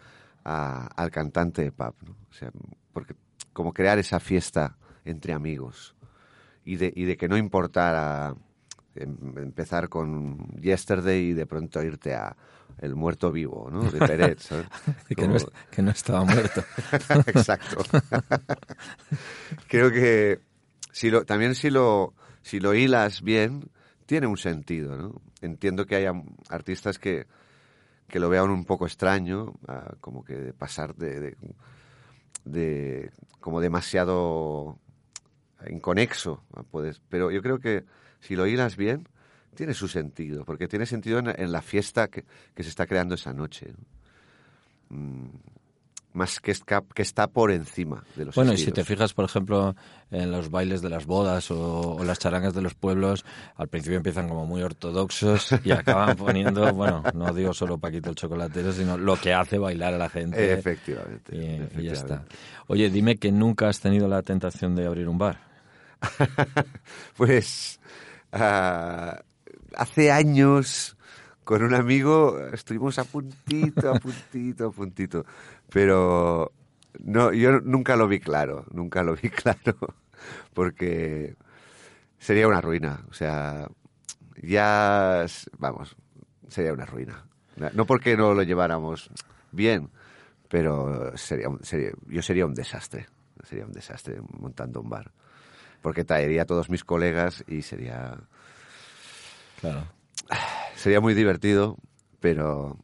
a- 0.44 0.86
al 0.96 1.10
cantante 1.10 1.62
de 1.62 1.72
pub, 1.72 1.94
¿no? 2.02 2.12
O 2.30 2.32
sea, 2.34 2.50
porque 2.92 3.14
como 3.52 3.72
crear 3.72 3.98
esa 3.98 4.18
fiesta 4.20 4.76
entre 5.04 5.32
amigos 5.32 5.94
y 6.64 6.76
de, 6.76 6.92
y 6.94 7.04
de 7.04 7.16
que 7.16 7.28
no 7.28 7.36
importara 7.36 8.34
empezar 8.94 9.88
con 9.88 10.38
Yesterday 10.60 11.30
y 11.30 11.32
de 11.32 11.46
pronto 11.46 11.82
irte 11.82 12.14
a 12.14 12.36
El 12.78 12.94
Muerto 12.94 13.30
Vivo, 13.32 13.68
¿no? 13.70 13.82
De 13.90 13.98
¿sabes? 14.38 14.66
que, 15.08 15.14
no, 15.16 15.22
Como- 15.22 15.36
es- 15.36 15.46
que 15.70 15.82
no 15.82 15.90
estaba 15.90 16.24
muerto. 16.24 16.62
Exacto. 17.26 17.82
Creo 19.68 19.90
que 19.90 20.40
si 20.90 21.10
lo, 21.10 21.24
también 21.24 21.54
si 21.54 21.70
lo, 21.70 22.14
si 22.42 22.60
lo 22.60 22.74
hilas 22.74 23.22
bien, 23.22 23.70
tiene 24.06 24.26
un 24.26 24.36
sentido, 24.36 24.96
¿no? 24.96 25.20
Entiendo 25.40 25.86
que 25.86 25.96
haya 25.96 26.12
artistas 26.50 26.98
que, 26.98 27.26
que 28.08 28.20
lo 28.20 28.28
vean 28.28 28.50
un 28.50 28.64
poco 28.64 28.86
extraño, 28.86 29.54
ah, 29.68 29.94
como 30.00 30.24
que 30.24 30.34
de 30.36 30.52
pasar 30.52 30.94
de, 30.96 31.20
de, 31.20 31.36
de- 32.44 33.10
como 33.40 33.60
demasiado 33.60 34.78
inconexo, 35.68 36.42
ah, 36.54 36.62
puedes, 36.70 37.00
pero 37.08 37.30
yo 37.30 37.42
creo 37.42 37.58
que 37.58 37.84
si 38.22 38.34
lo 38.36 38.46
hilas 38.46 38.76
bien, 38.76 39.06
tiene 39.54 39.74
su 39.74 39.86
sentido, 39.86 40.46
porque 40.46 40.66
tiene 40.68 40.86
sentido 40.86 41.18
en, 41.18 41.28
en 41.38 41.52
la 41.52 41.60
fiesta 41.60 42.08
que, 42.08 42.24
que 42.54 42.62
se 42.62 42.70
está 42.70 42.86
creando 42.86 43.16
esa 43.16 43.34
noche. 43.34 43.66
¿no? 44.90 44.96
Mm, 44.96 45.28
más 46.14 46.40
que, 46.40 46.52
esca- 46.52 46.84
que 46.94 47.00
está 47.02 47.26
por 47.26 47.50
encima 47.50 48.04
de 48.16 48.26
los 48.26 48.34
Bueno, 48.34 48.52
y 48.52 48.58
si 48.58 48.70
te 48.70 48.84
fijas, 48.84 49.14
por 49.14 49.24
ejemplo, 49.24 49.74
en 50.10 50.30
los 50.30 50.50
bailes 50.50 50.82
de 50.82 50.90
las 50.90 51.06
bodas 51.06 51.50
o, 51.50 51.96
o 51.96 52.04
las 52.04 52.18
charangas 52.18 52.52
de 52.52 52.60
los 52.60 52.74
pueblos, 52.74 53.24
al 53.56 53.68
principio 53.68 53.96
empiezan 53.96 54.28
como 54.28 54.44
muy 54.44 54.62
ortodoxos 54.62 55.52
y 55.64 55.70
acaban 55.70 56.16
poniendo, 56.18 56.74
bueno, 56.74 57.02
no 57.14 57.32
digo 57.32 57.54
solo 57.54 57.78
Paquito 57.78 58.10
el 58.10 58.16
chocolatero, 58.16 58.72
sino 58.72 58.98
lo 58.98 59.16
que 59.16 59.32
hace 59.32 59.56
bailar 59.56 59.94
a 59.94 59.98
la 59.98 60.10
gente. 60.10 60.52
Efectivamente. 60.52 61.34
Y, 61.34 61.38
y 61.40 61.44
ya 61.48 61.62
efectivamente. 61.64 61.94
está. 61.94 62.24
Oye, 62.66 62.90
dime 62.90 63.16
que 63.16 63.32
nunca 63.32 63.68
has 63.68 63.80
tenido 63.80 64.06
la 64.06 64.20
tentación 64.22 64.74
de 64.74 64.86
abrir 64.86 65.08
un 65.08 65.16
bar. 65.16 65.40
Pues 67.16 67.80
ah, 68.32 69.22
hace 69.76 70.10
años 70.10 70.96
con 71.44 71.62
un 71.62 71.74
amigo 71.74 72.38
estuvimos 72.52 72.98
a 72.98 73.04
puntito, 73.04 73.90
a 73.90 73.98
puntito, 73.98 74.66
a 74.68 74.70
puntito. 74.70 75.24
Pero 75.68 76.52
no, 77.00 77.32
yo 77.32 77.60
nunca 77.60 77.96
lo 77.96 78.08
vi 78.08 78.20
claro, 78.20 78.66
nunca 78.70 79.02
lo 79.02 79.14
vi 79.16 79.28
claro, 79.30 79.76
porque 80.54 81.36
sería 82.18 82.48
una 82.48 82.60
ruina. 82.60 83.04
O 83.10 83.14
sea, 83.14 83.68
ya, 84.42 85.26
vamos, 85.58 85.96
sería 86.48 86.72
una 86.72 86.86
ruina. 86.86 87.24
No 87.74 87.86
porque 87.86 88.16
no 88.16 88.34
lo 88.34 88.42
lleváramos 88.42 89.10
bien, 89.50 89.90
pero 90.48 91.16
sería, 91.16 91.48
yo 92.06 92.22
sería 92.22 92.46
un 92.46 92.54
desastre. 92.54 93.06
Sería 93.44 93.66
un 93.66 93.72
desastre 93.72 94.20
montando 94.38 94.80
un 94.80 94.88
bar. 94.88 95.10
Porque 95.82 96.04
traería 96.04 96.42
a 96.42 96.46
todos 96.46 96.70
mis 96.70 96.84
colegas 96.84 97.44
y 97.48 97.62
sería, 97.62 98.16
Claro. 99.60 99.84
sería 100.76 101.00
muy 101.00 101.12
divertido, 101.14 101.76
pero 102.20 102.78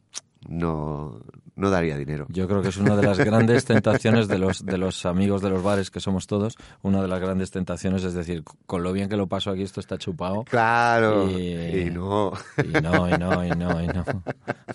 no, 0.47 1.19
no 1.55 1.69
daría 1.69 1.97
dinero. 1.97 2.25
Yo 2.29 2.47
creo 2.47 2.61
que 2.61 2.69
es 2.69 2.77
una 2.77 2.95
de 2.95 3.03
las 3.03 3.17
grandes 3.19 3.65
tentaciones 3.65 4.27
de 4.27 4.37
los, 4.37 4.65
de 4.65 4.77
los 4.77 5.05
amigos 5.05 5.41
de 5.41 5.49
los 5.49 5.63
bares 5.63 5.91
que 5.91 5.99
somos 5.99 6.27
todos. 6.27 6.55
Una 6.81 7.01
de 7.01 7.07
las 7.07 7.19
grandes 7.19 7.51
tentaciones 7.51 8.03
es 8.03 8.13
decir, 8.13 8.43
con 8.65 8.83
lo 8.83 8.91
bien 8.93 9.09
que 9.09 9.17
lo 9.17 9.27
paso 9.27 9.49
aquí, 9.51 9.63
esto 9.63 9.79
está 9.79 9.97
chupado. 9.97 10.43
Claro, 10.43 11.29
Y- 11.29 11.81
y 11.87 11.89
no. 11.89 12.33
Y 12.63 12.81
no, 12.81 13.09
y 13.09 13.17
no, 13.17 13.45
y 13.45 13.49
no, 13.51 13.81
y 13.83 13.87
no. 13.87 14.03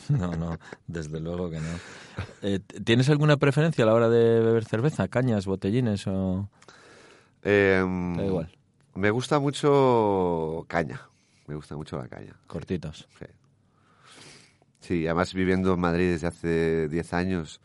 No, 0.09 0.33
no, 0.37 0.59
desde 0.87 1.21
luego 1.21 1.49
que 1.51 1.61
no. 1.61 1.69
Eh, 2.43 2.61
¿Tienes 2.85 3.09
alguna 3.09 3.37
preferencia 3.39 3.85
a 3.85 3.87
la 3.87 3.95
hora 3.95 4.09
de 4.11 4.41
beber 4.41 4.65
cerveza? 4.65 5.09
¿Cañas, 5.09 5.47
botellines 5.47 6.07
o...? 6.07 6.49
Em, 7.45 8.17
Da 8.17 8.25
igual. 8.25 8.59
Me 8.95 9.11
gusta 9.11 9.39
mucho 9.39 10.65
caña. 10.69 11.01
Me 11.47 11.55
gusta 11.55 11.77
mucho 11.77 11.99
la 11.99 12.09
caña. 12.09 12.35
Cortitos. 12.47 13.09
Sí. 13.19 13.27
Sí, 14.81 15.07
además 15.07 15.33
viviendo 15.35 15.75
en 15.75 15.81
Madrid 15.81 16.11
desde 16.13 16.27
hace 16.27 16.89
10 16.89 17.13
años, 17.15 17.61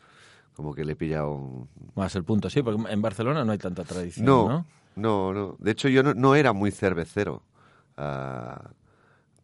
como 0.54 0.74
que 0.74 0.86
le 0.86 0.94
he 0.94 0.96
pillado 0.96 1.32
un... 1.32 1.70
Más 1.96 2.16
el 2.16 2.24
punto, 2.24 2.50
sí, 2.50 2.62
porque 2.62 2.92
en 2.92 3.02
Barcelona 3.02 3.44
no 3.44 3.52
hay 3.52 3.58
tanta 3.58 3.84
tradición, 3.84 4.26
¿no? 4.26 4.48
No, 4.48 4.66
no, 4.96 5.34
no. 5.34 5.56
De 5.60 5.72
hecho, 5.72 5.90
yo 5.90 6.02
no, 6.02 6.14
no 6.14 6.36
era 6.36 6.54
muy 6.54 6.72
cervecero 6.72 7.44
ah, 7.98 8.72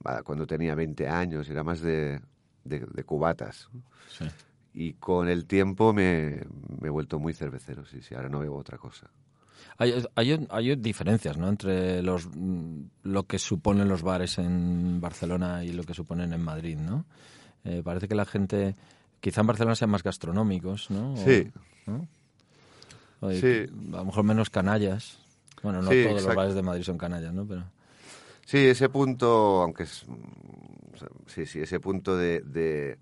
ah, 0.05 0.21
cuando 0.23 0.47
tenía 0.47 0.73
20 0.73 1.07
años, 1.07 1.49
era 1.49 1.63
más 1.63 1.81
de, 1.81 2.21
de, 2.63 2.79
de 2.79 3.03
cubatas. 3.03 3.69
Sí. 4.09 4.25
Y 4.73 4.93
con 4.93 5.27
el 5.27 5.45
tiempo 5.45 5.93
me, 5.93 6.41
me 6.81 6.87
he 6.87 6.91
vuelto 6.91 7.19
muy 7.19 7.33
cervecero, 7.33 7.85
sí, 7.85 8.01
sí, 8.01 8.15
ahora 8.15 8.29
no 8.29 8.39
bebo 8.39 8.57
otra 8.57 8.77
cosa. 8.77 9.09
Hay, 9.77 9.94
hay, 10.15 10.48
hay 10.50 10.75
diferencias, 10.77 11.38
¿no? 11.38 11.50
Entre 11.50 12.01
los, 12.01 12.27
mm, 12.34 12.82
lo 13.03 13.24
que 13.24 13.38
suponen 13.39 13.88
los 13.89 14.01
bares 14.03 14.38
en 14.38 15.01
Barcelona 15.01 15.63
y 15.65 15.74
lo 15.74 15.84
que 15.84 15.94
suponen 15.94 16.32
en 16.34 16.41
Madrid, 16.41 16.77
¿no? 16.77 17.05
Eh, 17.65 17.82
parece 17.84 18.08
que 18.08 18.15
la 18.15 18.25
gente, 18.25 18.75
quizá 19.20 19.41
en 19.41 19.48
Barcelona 19.48 19.75
sean 19.75 19.89
más 19.89 20.03
gastronómicos, 20.03 20.89
¿no? 20.91 21.13
O- 21.13 21.17
Sí. 21.17 21.51
¿no? 21.88 22.08
O- 23.22 23.32
Sí. 23.32 23.65
A 23.94 23.98
lo 23.98 24.05
mejor 24.05 24.24
menos 24.24 24.50
canallas. 24.50 25.20
Bueno, 25.63 25.82
no 25.82 25.91
Sí, 25.91 26.03
todos 26.03 26.24
los 26.24 26.36
bares 26.36 26.53
de 26.55 26.62
Madrid 26.62 26.84
son 26.84 26.98
canallas, 26.98 27.34
¿no? 27.34 27.46
Pero 27.46 27.63
Sí, 28.46 28.60
ese 28.60 28.89
punto, 28.89 29.62
aunque 29.63 29.84
es. 29.84 30.05
mm, 30.08 30.15
Sí, 31.27 31.46
sí, 31.46 31.60
ese 31.60 31.79
punto 31.82 32.15
de, 32.15 32.39
de, 32.41 32.98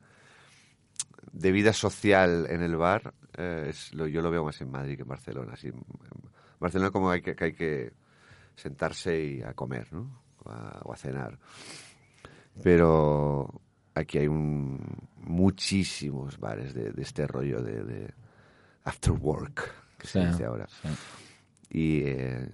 de 1.33 1.51
vida 1.51 1.73
social 1.73 2.47
en 2.49 2.63
el 2.63 2.75
bar, 2.77 3.13
eh, 3.37 3.67
es 3.69 3.93
lo, 3.93 4.07
yo 4.07 4.21
lo 4.23 4.31
veo 4.31 4.43
más 4.43 4.59
en 4.61 4.71
Madrid 4.71 4.95
que 4.95 5.03
en 5.03 5.07
Barcelona. 5.09 5.55
Sí, 5.55 5.67
en 5.67 5.75
Barcelona, 6.63 6.91
como 6.91 7.09
hay 7.09 7.21
que, 7.21 7.35
que 7.35 7.43
hay 7.43 7.53
que 7.53 7.93
sentarse 8.55 9.21
y 9.21 9.41
a 9.41 9.53
comer, 9.53 9.91
¿no? 9.91 10.23
O 10.43 10.49
a, 10.49 10.81
o 10.85 10.93
a 10.93 10.95
cenar. 10.97 11.37
Pero 12.63 13.61
aquí 13.93 14.19
hay 14.19 14.27
un, 14.27 14.79
muchísimos 15.17 16.39
bares 16.39 16.73
de, 16.73 16.91
de 16.91 17.01
este 17.01 17.27
rollo 17.27 17.61
de, 17.61 17.83
de 17.83 18.13
after 18.85 19.11
work, 19.13 19.71
que 19.97 20.07
se 20.07 20.25
dice 20.25 20.45
ahora. 20.45 20.67
sí. 20.67 20.89
Y 21.69 22.01
eh, 22.05 22.49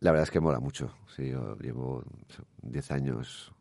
la 0.00 0.10
verdad 0.10 0.24
es 0.24 0.30
que 0.30 0.40
mola 0.40 0.58
mucho. 0.60 0.92
Sí, 1.14 1.28
yo 1.28 1.56
llevo 1.58 2.02
10 2.62 2.90
años 2.90 3.52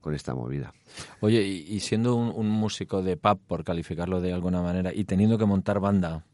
con 0.00 0.14
esta 0.14 0.34
movida. 0.34 0.72
Oye, 1.20 1.42
y, 1.42 1.74
y 1.74 1.80
siendo 1.80 2.14
un, 2.14 2.32
un 2.34 2.48
músico 2.48 3.02
de 3.02 3.16
pub, 3.16 3.40
por 3.46 3.62
calificarlo 3.64 4.20
de 4.20 4.32
alguna 4.32 4.62
manera, 4.62 4.92
y 4.94 5.04
teniendo 5.04 5.38
que 5.38 5.44
montar 5.44 5.80
banda 5.80 6.24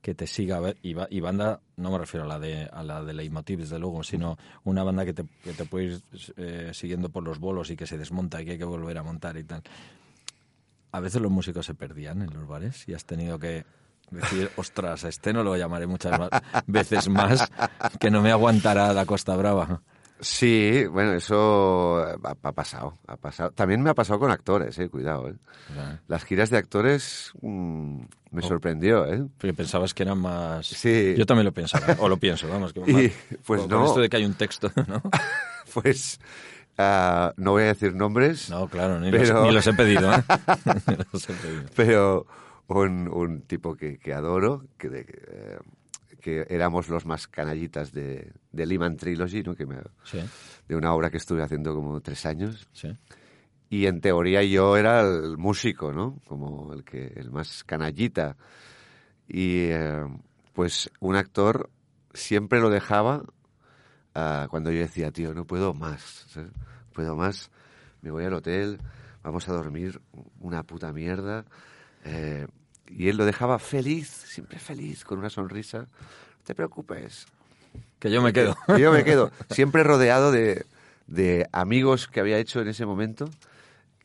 que 0.00 0.14
te 0.14 0.26
siga, 0.26 0.60
y, 0.82 0.94
y 1.10 1.20
banda, 1.20 1.60
no 1.76 1.90
me 1.90 1.98
refiero 1.98 2.24
a 2.24 2.28
la 2.28 2.38
de 2.38 2.64
a 2.72 2.82
la 2.82 3.02
de 3.02 3.12
Leitmotiv, 3.12 3.60
desde 3.60 3.78
luego, 3.78 4.02
sino 4.02 4.38
una 4.64 4.82
banda 4.82 5.04
que 5.04 5.12
te, 5.12 5.24
que 5.44 5.52
te 5.52 5.66
puede 5.66 5.86
ir 5.86 6.02
eh, 6.36 6.70
siguiendo 6.72 7.10
por 7.10 7.22
los 7.22 7.38
bolos 7.38 7.70
y 7.70 7.76
que 7.76 7.86
se 7.86 7.98
desmonta 7.98 8.40
y 8.40 8.46
que 8.46 8.52
hay 8.52 8.58
que 8.58 8.64
volver 8.64 8.96
a 8.96 9.02
montar 9.02 9.36
y 9.36 9.44
tal. 9.44 9.62
A 10.92 11.00
veces 11.00 11.20
los 11.20 11.30
músicos 11.30 11.66
se 11.66 11.74
perdían 11.74 12.22
en 12.22 12.32
los 12.32 12.46
bares 12.48 12.88
y 12.88 12.94
has 12.94 13.04
tenido 13.04 13.38
que 13.38 13.64
decir, 14.10 14.50
ostras, 14.56 15.04
a 15.04 15.08
este 15.08 15.32
no 15.32 15.44
lo 15.44 15.56
llamaré 15.56 15.86
muchas 15.86 16.18
veces 16.66 17.08
más, 17.08 17.50
que 17.98 18.10
no 18.10 18.22
me 18.22 18.32
aguantará 18.32 18.92
la 18.94 19.04
Costa 19.04 19.36
Brava. 19.36 19.82
Sí, 20.20 20.84
bueno, 20.86 21.12
eso 21.14 21.96
ha, 21.98 22.36
ha 22.42 22.52
pasado, 22.52 22.98
ha 23.06 23.16
pasado. 23.16 23.52
También 23.52 23.82
me 23.82 23.88
ha 23.90 23.94
pasado 23.94 24.18
con 24.18 24.30
actores, 24.30 24.78
eh, 24.78 24.88
cuidado. 24.90 25.28
Eh. 25.30 25.34
Las 26.08 26.24
giras 26.24 26.50
de 26.50 26.58
actores 26.58 27.32
mm, 27.40 28.00
me 28.32 28.42
sorprendió, 28.42 29.06
¿eh? 29.06 29.26
Porque 29.38 29.54
pensabas 29.54 29.94
que 29.94 30.02
eran 30.02 30.18
más... 30.18 30.66
Sí. 30.66 31.14
Yo 31.16 31.24
también 31.24 31.46
lo 31.46 31.52
pensaba, 31.52 31.96
o 32.00 32.08
lo 32.08 32.18
pienso, 32.18 32.48
vamos. 32.48 32.72
Que 32.74 32.80
Y, 32.86 32.92
más- 32.92 33.12
pues 33.46 33.60
con, 33.62 33.70
no. 33.70 33.76
Con 33.78 33.86
esto 33.86 34.00
de 34.00 34.08
que 34.10 34.16
hay 34.18 34.24
un 34.26 34.34
texto, 34.34 34.70
¿no? 34.88 35.02
Pues 35.72 36.20
ah, 36.76 37.32
no 37.36 37.52
voy 37.52 37.62
a 37.62 37.66
decir 37.66 37.94
nombres, 37.94 38.50
No, 38.50 38.68
claro, 38.68 38.98
ni, 39.00 39.10
Pero- 39.10 39.34
los, 39.34 39.46
ni 39.46 39.52
los 39.52 39.66
he 39.66 39.72
pedido, 39.72 40.12
¿eh? 40.12 40.22
Ni 40.86 40.96
los 41.12 41.28
he 41.30 41.32
pedido. 41.34 41.62
pero 41.76 42.26
un, 42.66 43.08
un 43.08 43.42
tipo 43.42 43.74
que, 43.76 43.98
que 43.98 44.12
adoro, 44.12 44.64
que, 44.76 44.88
de- 44.90 45.00
eh, 45.08 45.58
que 46.20 46.46
éramos 46.48 46.88
los 46.88 47.04
más 47.06 47.26
canallitas 47.26 47.92
de, 47.92 48.32
de 48.52 48.66
Lehman 48.66 48.96
Trilogy, 48.96 49.42
¿no? 49.42 49.54
que 49.54 49.66
me- 49.66 49.80
Sí, 50.04 50.20
de 50.68 50.76
una 50.76 50.92
obra 50.94 51.10
que 51.10 51.16
estuve 51.16 51.42
haciendo 51.42 51.74
como 51.74 52.00
tres 52.00 52.24
años. 52.26 52.68
sí. 52.72 52.88
Y 53.72 53.86
en 53.86 54.00
teoría 54.00 54.42
yo 54.42 54.76
era 54.76 55.00
el 55.02 55.38
músico, 55.38 55.92
¿no? 55.92 56.18
Como 56.26 56.72
el 56.72 56.82
que 56.82 57.06
el 57.14 57.30
más 57.30 57.62
canallita. 57.62 58.36
Y 59.28 59.66
eh, 59.70 60.04
pues 60.52 60.90
un 60.98 61.14
actor 61.14 61.70
siempre 62.12 62.58
lo 62.60 62.68
dejaba 62.68 63.22
ah, 64.14 64.48
cuando 64.50 64.72
yo 64.72 64.80
decía, 64.80 65.12
tío, 65.12 65.34
no 65.34 65.44
puedo 65.44 65.72
más, 65.72 66.26
¿sabes? 66.28 66.50
Puedo 66.92 67.14
más, 67.14 67.50
me 68.02 68.10
voy 68.10 68.24
al 68.24 68.34
hotel, 68.34 68.78
vamos 69.22 69.48
a 69.48 69.52
dormir 69.52 70.00
una 70.40 70.64
puta 70.64 70.92
mierda. 70.92 71.44
Eh, 72.04 72.48
y 72.90 73.08
él 73.08 73.16
lo 73.16 73.24
dejaba 73.24 73.58
feliz, 73.58 74.08
siempre 74.08 74.58
feliz, 74.58 75.04
con 75.04 75.18
una 75.18 75.30
sonrisa. 75.30 75.78
No 75.80 76.44
te 76.44 76.54
preocupes, 76.54 77.26
Que 77.98 78.10
yo 78.10 78.22
me 78.22 78.32
quedo. 78.32 78.56
y 78.76 78.80
yo 78.80 78.92
me 78.92 79.04
quedo 79.04 79.30
siempre 79.50 79.82
rodeado 79.84 80.32
de, 80.32 80.66
de 81.06 81.46
amigos 81.52 82.08
que 82.08 82.20
había 82.20 82.38
hecho 82.38 82.60
en 82.60 82.68
ese 82.68 82.86
momento, 82.86 83.30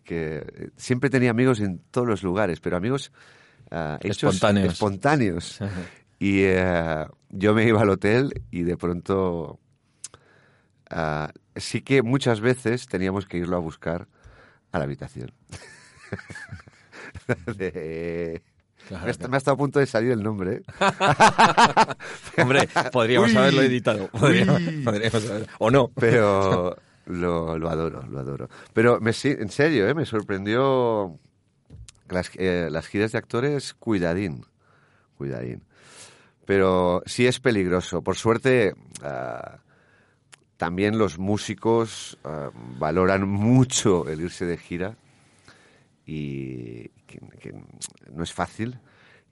que 0.04 0.38
eh, 0.38 0.70
siempre 0.78 1.10
tenía 1.10 1.32
amigos 1.32 1.60
en 1.60 1.80
todos 1.92 2.08
los 2.08 2.24
lugares, 2.24 2.60
pero 2.60 2.78
amigos 2.78 3.12
ah, 3.72 3.98
hechos 4.02 4.36
Espontáneos. 4.36 4.74
espontáneos. 4.74 5.60
Y 6.20 6.42
eh, 6.44 7.06
yo 7.30 7.54
me 7.54 7.66
iba 7.68 7.82
al 7.82 7.90
hotel 7.90 8.42
y 8.52 8.64
de 8.64 8.78
pronto 8.78 9.60
ah, 10.90 11.32
sí 11.56 11.82
que 11.82 12.02
muchas 12.04 12.40
veces 12.42 12.88
teníamos 12.88 13.26
que 13.26 13.38
irlo 13.38 13.58
a 13.58 13.60
buscar 13.60 14.08
a 14.72 14.78
la 14.78 14.84
habitación. 14.86 15.32
De- 17.58 18.44
Claro, 18.88 19.06
me, 19.06 19.12
está- 19.12 19.28
me 19.28 19.36
ha 19.36 19.40
estado 19.40 19.56
a 19.56 19.58
punto 19.58 19.80
de 19.80 19.86
salir 19.86 20.12
el 20.12 20.22
nombre. 20.24 20.58
¿eh? 20.58 20.64
Hombre, 22.42 22.70
podríamos 22.92 23.32
Uy. 23.32 23.38
haberlo 23.38 23.62
editado. 23.62 24.08
Podríamos, 24.10 24.62
podríamos 24.84 25.24
O 25.60 25.72
no. 25.72 25.90
Pero 25.96 26.76
lo, 27.06 27.58
lo 27.58 27.70
adoro, 27.70 28.06
lo 28.08 28.20
adoro. 28.20 28.50
Pero 28.74 29.00
me, 29.00 29.12
en 29.24 29.50
serio, 29.50 29.88
¿eh? 29.88 29.94
me 29.94 30.06
sorprendió 30.06 31.18
las, 32.10 32.30
eh, 32.36 32.68
las 32.72 32.88
giras 32.88 33.12
de 33.14 33.18
actores, 33.18 33.74
cuidadín, 33.74 34.46
cuidadín. 35.18 35.64
Pero 36.46 37.02
sí 37.08 37.26
es 37.26 37.40
peligroso. 37.40 38.04
Por 38.04 38.16
suerte, 38.18 38.76
ah, 39.02 39.58
también 40.58 40.98
los 41.00 41.18
músicos 41.18 42.18
ah, 42.24 42.52
valoran 42.78 43.28
mucho 43.28 44.08
el 44.08 44.22
irse 44.22 44.46
de 44.46 44.58
gira 44.58 44.96
y 46.06 46.90
que, 47.18 47.52
que 47.52 47.54
no 48.12 48.24
es 48.24 48.34
fácil. 48.34 48.80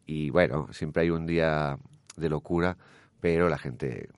Y 0.05 0.29
bueno, 0.29 0.67
siempre 0.71 1.03
hay 1.03 1.09
un 1.09 1.25
día 1.25 1.77
de 2.17 2.29
locura, 2.29 2.77
pero 3.19 3.49
la 3.49 3.57
gente 3.57 4.09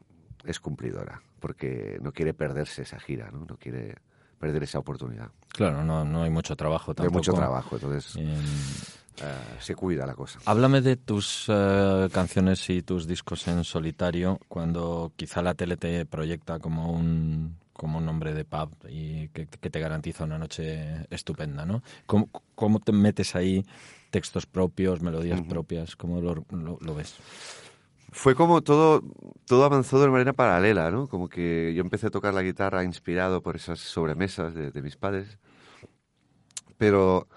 es 0.43 0.59
cumplidora 0.59 1.21
porque 1.39 1.97
no 2.01 2.11
quiere 2.11 2.33
perderse 2.33 2.81
esa 2.81 2.99
gira, 2.99 3.29
no, 3.31 3.45
no 3.45 3.57
quiere 3.57 3.95
perder 4.39 4.63
esa 4.63 4.79
oportunidad. 4.79 5.29
Claro, 5.49 5.83
no, 5.83 6.03
no 6.03 6.23
hay 6.23 6.29
mucho 6.29 6.55
trabajo 6.55 6.91
Hay 6.91 6.95
tampoco. 6.95 7.17
mucho 7.19 7.33
trabajo, 7.33 7.75
entonces 7.75 8.15
Eh, 8.17 8.37
eh, 9.21 9.33
se 9.59 9.75
cuida 9.75 10.05
la 10.05 10.13
cosa. 10.15 10.39
Háblame 10.45 10.81
de 10.81 10.97
tus 10.97 11.45
eh, 11.47 12.09
canciones 12.11 12.69
y 12.69 12.81
tus 12.81 13.07
discos 13.07 13.47
en 13.47 13.63
solitario, 13.63 14.39
cuando 14.47 15.13
quizá 15.15 15.41
la 15.41 15.53
tele 15.53 15.77
te 15.77 16.05
proyecta 16.05 16.59
como 16.59 16.91
un 16.91 17.57
como 17.75 17.97
un 17.97 18.07
hombre 18.07 18.33
de 18.33 18.45
pub 18.45 18.69
y 18.89 19.27
que, 19.29 19.47
que 19.47 19.69
te 19.69 19.79
garantiza 19.79 20.23
una 20.23 20.37
noche 20.37 21.05
estupenda, 21.09 21.65
¿no? 21.65 21.83
¿Cómo, 22.05 22.29
cómo 22.55 22.79
te 22.79 22.91
metes 22.91 23.35
ahí 23.35 23.65
textos 24.09 24.45
propios, 24.45 25.01
melodías 25.01 25.41
propias? 25.49 25.95
¿Cómo 25.95 26.21
lo, 26.21 26.45
lo- 26.51 26.77
lo 26.79 26.95
ves? 26.95 27.15
Fue 28.11 28.33
como 28.33 28.61
todo, 28.61 29.03
todo 29.45 29.65
avanzó 29.65 29.99
de 30.01 30.07
manera 30.09 30.31
paralela, 30.31 30.89
¿no? 30.89 31.07
Como 31.09 31.27
que 31.27 31.73
yo 31.75 31.81
empecé 31.81 32.07
a 32.07 32.11
tocar 32.11 32.33
la 32.33 32.43
guitarra 32.43 32.83
inspirado 32.85 33.41
por 33.41 33.57
esas 33.57 33.79
sobremesas 33.79 34.53
de, 34.55 34.71
de 34.71 34.81
mis 34.81 34.95
padres. 34.95 35.37
Pero 36.77 37.27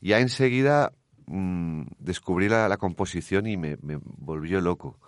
ya 0.00 0.20
enseguida 0.20 0.92
mm, 1.26 1.82
descubrí 1.98 2.48
la, 2.48 2.68
la 2.68 2.76
composición 2.76 3.46
y 3.46 3.56
me, 3.56 3.76
me 3.82 3.98
volvió 4.02 4.60
loco. 4.60 4.98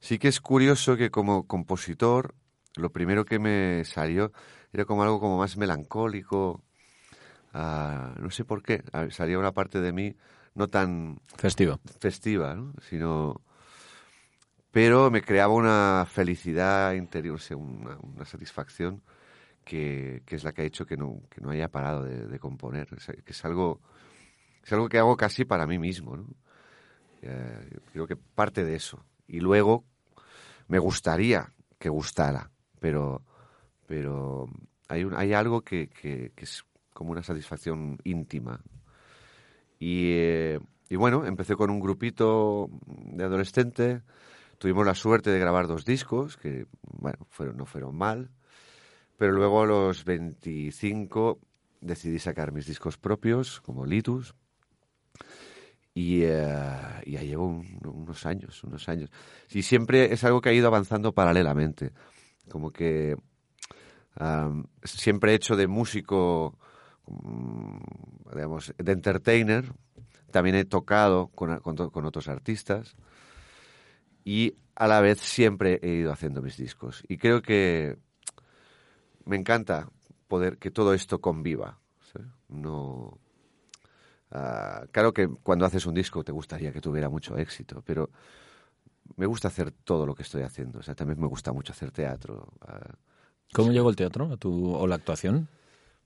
Sí 0.00 0.18
que 0.18 0.28
es 0.28 0.40
curioso 0.40 0.96
que 0.96 1.10
como 1.10 1.46
compositor, 1.46 2.34
lo 2.76 2.90
primero 2.90 3.24
que 3.24 3.38
me 3.38 3.84
salió 3.84 4.32
era 4.72 4.84
como 4.84 5.02
algo 5.02 5.20
como 5.20 5.38
más 5.38 5.56
melancólico. 5.56 6.62
ah, 7.52 8.14
no 8.20 8.30
sé 8.30 8.44
por 8.44 8.62
qué. 8.62 8.82
Salía 9.10 9.38
una 9.38 9.52
parte 9.52 9.80
de 9.80 9.92
mí 9.92 10.14
no 10.54 10.68
tan 10.68 11.20
Festivo. 11.36 11.80
festiva, 12.00 12.54
¿no? 12.54 12.72
sino 12.82 13.42
pero 14.70 15.10
me 15.10 15.22
creaba 15.22 15.54
una 15.54 16.06
felicidad 16.06 16.92
interior, 16.92 17.36
o 17.36 17.38
sea, 17.38 17.56
una, 17.56 17.96
una 17.98 18.24
satisfacción 18.26 19.02
que, 19.64 20.22
que 20.26 20.36
es 20.36 20.44
la 20.44 20.52
que 20.52 20.62
ha 20.62 20.64
hecho 20.66 20.84
que 20.86 20.96
no, 20.98 21.22
que 21.30 21.40
no 21.40 21.50
haya 21.50 21.68
parado 21.68 22.04
de, 22.04 22.26
de 22.26 22.38
componer, 22.38 22.88
O 22.94 23.00
sea, 23.00 23.14
que 23.14 23.32
es 23.32 23.44
algo, 23.44 23.80
es 24.62 24.72
algo 24.72 24.88
que 24.88 24.98
hago 24.98 25.16
casi 25.16 25.44
para 25.44 25.66
mí 25.66 25.78
mismo, 25.78 26.16
¿no? 26.16 26.26
Eh, 27.22 27.78
creo 27.92 28.06
que 28.06 28.16
parte 28.16 28.64
de 28.64 28.76
eso. 28.76 29.04
Y 29.26 29.40
luego 29.40 29.84
me 30.68 30.78
gustaría 30.78 31.52
que 31.78 31.88
gustara, 31.88 32.50
pero, 32.80 33.22
pero 33.86 34.48
hay, 34.88 35.04
un, 35.04 35.14
hay 35.14 35.32
algo 35.32 35.62
que, 35.62 35.88
que- 35.88 36.32
es 36.36 36.64
como 36.92 37.12
una 37.12 37.22
satisfacción 37.22 37.98
íntima. 38.04 38.60
Y, 39.78 40.12
eh, 40.14 40.60
y 40.88 40.96
bueno, 40.96 41.26
empecé 41.26 41.54
con 41.56 41.70
un 41.70 41.80
grupito 41.80 42.68
de 42.86 43.24
adolescente. 43.24 44.02
Tuvimos 44.58 44.86
la 44.86 44.94
suerte 44.94 45.30
de 45.30 45.38
grabar 45.38 45.66
dos 45.66 45.84
discos, 45.84 46.36
que 46.36 46.66
bueno, 46.82 47.26
fueron, 47.30 47.56
no 47.58 47.66
fueron 47.66 47.96
mal. 47.96 48.30
Pero 49.18 49.32
luego 49.32 49.62
a 49.62 49.66
los 49.66 50.04
25 50.04 51.40
decidí 51.80 52.18
sacar 52.18 52.52
mis 52.52 52.66
discos 52.66 52.98
propios, 52.98 53.60
como 53.60 53.86
Litus. 53.86 54.34
Y 55.94 56.22
eh, 56.24 57.02
ya 57.06 57.22
llevo 57.22 57.46
un- 57.46 57.80
unos 57.86 58.26
años, 58.26 58.62
unos 58.64 58.88
años. 58.88 59.10
Y 59.50 59.62
siempre 59.62 60.12
es 60.12 60.24
algo 60.24 60.40
que 60.42 60.50
ha 60.50 60.52
ido 60.52 60.66
avanzando 60.66 61.12
paralelamente. 61.12 61.92
Como 62.50 62.70
que 62.70 63.16
am, 64.14 64.66
siempre 64.82 65.32
he 65.32 65.34
hecho 65.34 65.56
de 65.56 65.66
músico, 65.66 66.58
mm, 67.06 67.78
digamos, 68.34 68.74
de 68.78 68.92
entertainer. 68.92 69.72
También 70.30 70.56
he 70.56 70.64
tocado 70.64 71.28
con, 71.28 71.58
con 71.60 72.04
otros 72.04 72.28
artistas. 72.28 72.96
Y 74.24 74.54
a 74.74 74.86
la 74.86 75.00
vez 75.00 75.20
siempre 75.20 75.78
he 75.82 75.90
ido 75.90 76.12
haciendo 76.12 76.42
mis 76.42 76.56
discos. 76.56 77.02
Y 77.08 77.16
creo 77.16 77.42
que 77.42 77.96
me 79.24 79.36
encanta 79.36 79.88
poder 80.28 80.58
que 80.58 80.70
todo 80.70 80.94
esto 80.94 81.20
conviva. 81.20 81.78
No. 82.48 83.18
ah, 84.30 84.86
claro 84.92 85.12
que 85.12 85.28
cuando 85.28 85.66
haces 85.66 85.84
un 85.86 85.94
disco 85.94 86.24
te 86.24 86.32
gustaría 86.32 86.72
que 86.72 86.80
tuviera 86.80 87.08
mucho 87.08 87.36
éxito, 87.36 87.82
pero 87.84 88.10
me 89.16 89.26
gusta 89.26 89.48
hacer 89.48 89.70
todo 89.72 90.06
lo 90.06 90.14
que 90.14 90.22
estoy 90.22 90.42
haciendo. 90.42 90.78
O 90.80 90.82
sea, 90.82 90.94
también 90.94 91.20
me 91.20 91.26
gusta 91.26 91.52
mucho 91.52 91.72
hacer 91.72 91.90
teatro. 91.90 92.52
ah, 92.62 92.94
¿Cómo 93.52 93.72
llegó 93.72 93.88
el 93.90 93.96
teatro 93.96 94.32
a 94.32 94.36
tu, 94.36 94.74
o 94.74 94.86
la 94.86 94.96
actuación? 94.96 95.48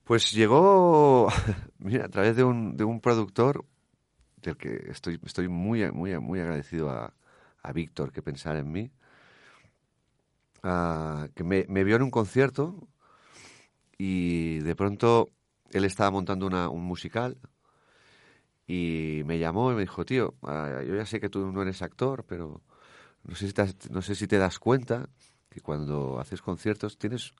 Pues 0.03 0.31
llegó, 0.31 1.27
mira, 1.79 2.05
a 2.05 2.09
través 2.09 2.35
de 2.35 2.43
un, 2.43 2.75
de 2.77 2.83
un 2.83 2.99
productor 3.01 3.65
del 4.37 4.57
que 4.57 4.85
estoy, 4.89 5.19
estoy 5.25 5.47
muy, 5.47 5.91
muy, 5.91 6.17
muy 6.19 6.39
agradecido 6.39 6.89
a, 6.89 7.13
a 7.61 7.71
Víctor 7.73 8.11
que 8.11 8.21
pensara 8.21 8.59
en 8.59 8.71
mí, 8.71 8.91
que 10.61 11.43
me, 11.43 11.65
me 11.67 11.83
vio 11.83 11.95
en 11.95 12.03
un 12.03 12.11
concierto 12.11 12.87
y 13.97 14.59
de 14.59 14.75
pronto 14.75 15.29
él 15.71 15.85
estaba 15.85 16.11
montando 16.11 16.45
una- 16.47 16.69
un 16.69 16.83
musical 16.83 17.37
y 18.67 19.21
me 19.25 19.39
llamó 19.39 19.71
y 19.71 19.75
me 19.75 19.81
dijo, 19.81 20.05
tío, 20.05 20.35
ah, 20.43 20.81
yo 20.85 20.95
ya 20.95 21.05
sé 21.05 21.19
que 21.19 21.29
tú 21.29 21.51
no 21.51 21.61
eres 21.61 21.81
actor, 21.81 22.25
pero 22.27 22.61
no 23.23 23.35
sé 23.35 23.47
si 23.47 23.53
te, 23.53 23.65
no 23.89 24.01
sé 24.01 24.15
si 24.15 24.27
te 24.27 24.37
das 24.37 24.59
cuenta 24.59 25.09
que 25.49 25.61
cuando 25.61 26.19
haces 26.19 26.41
conciertos 26.41 26.97
tienes 26.97 27.33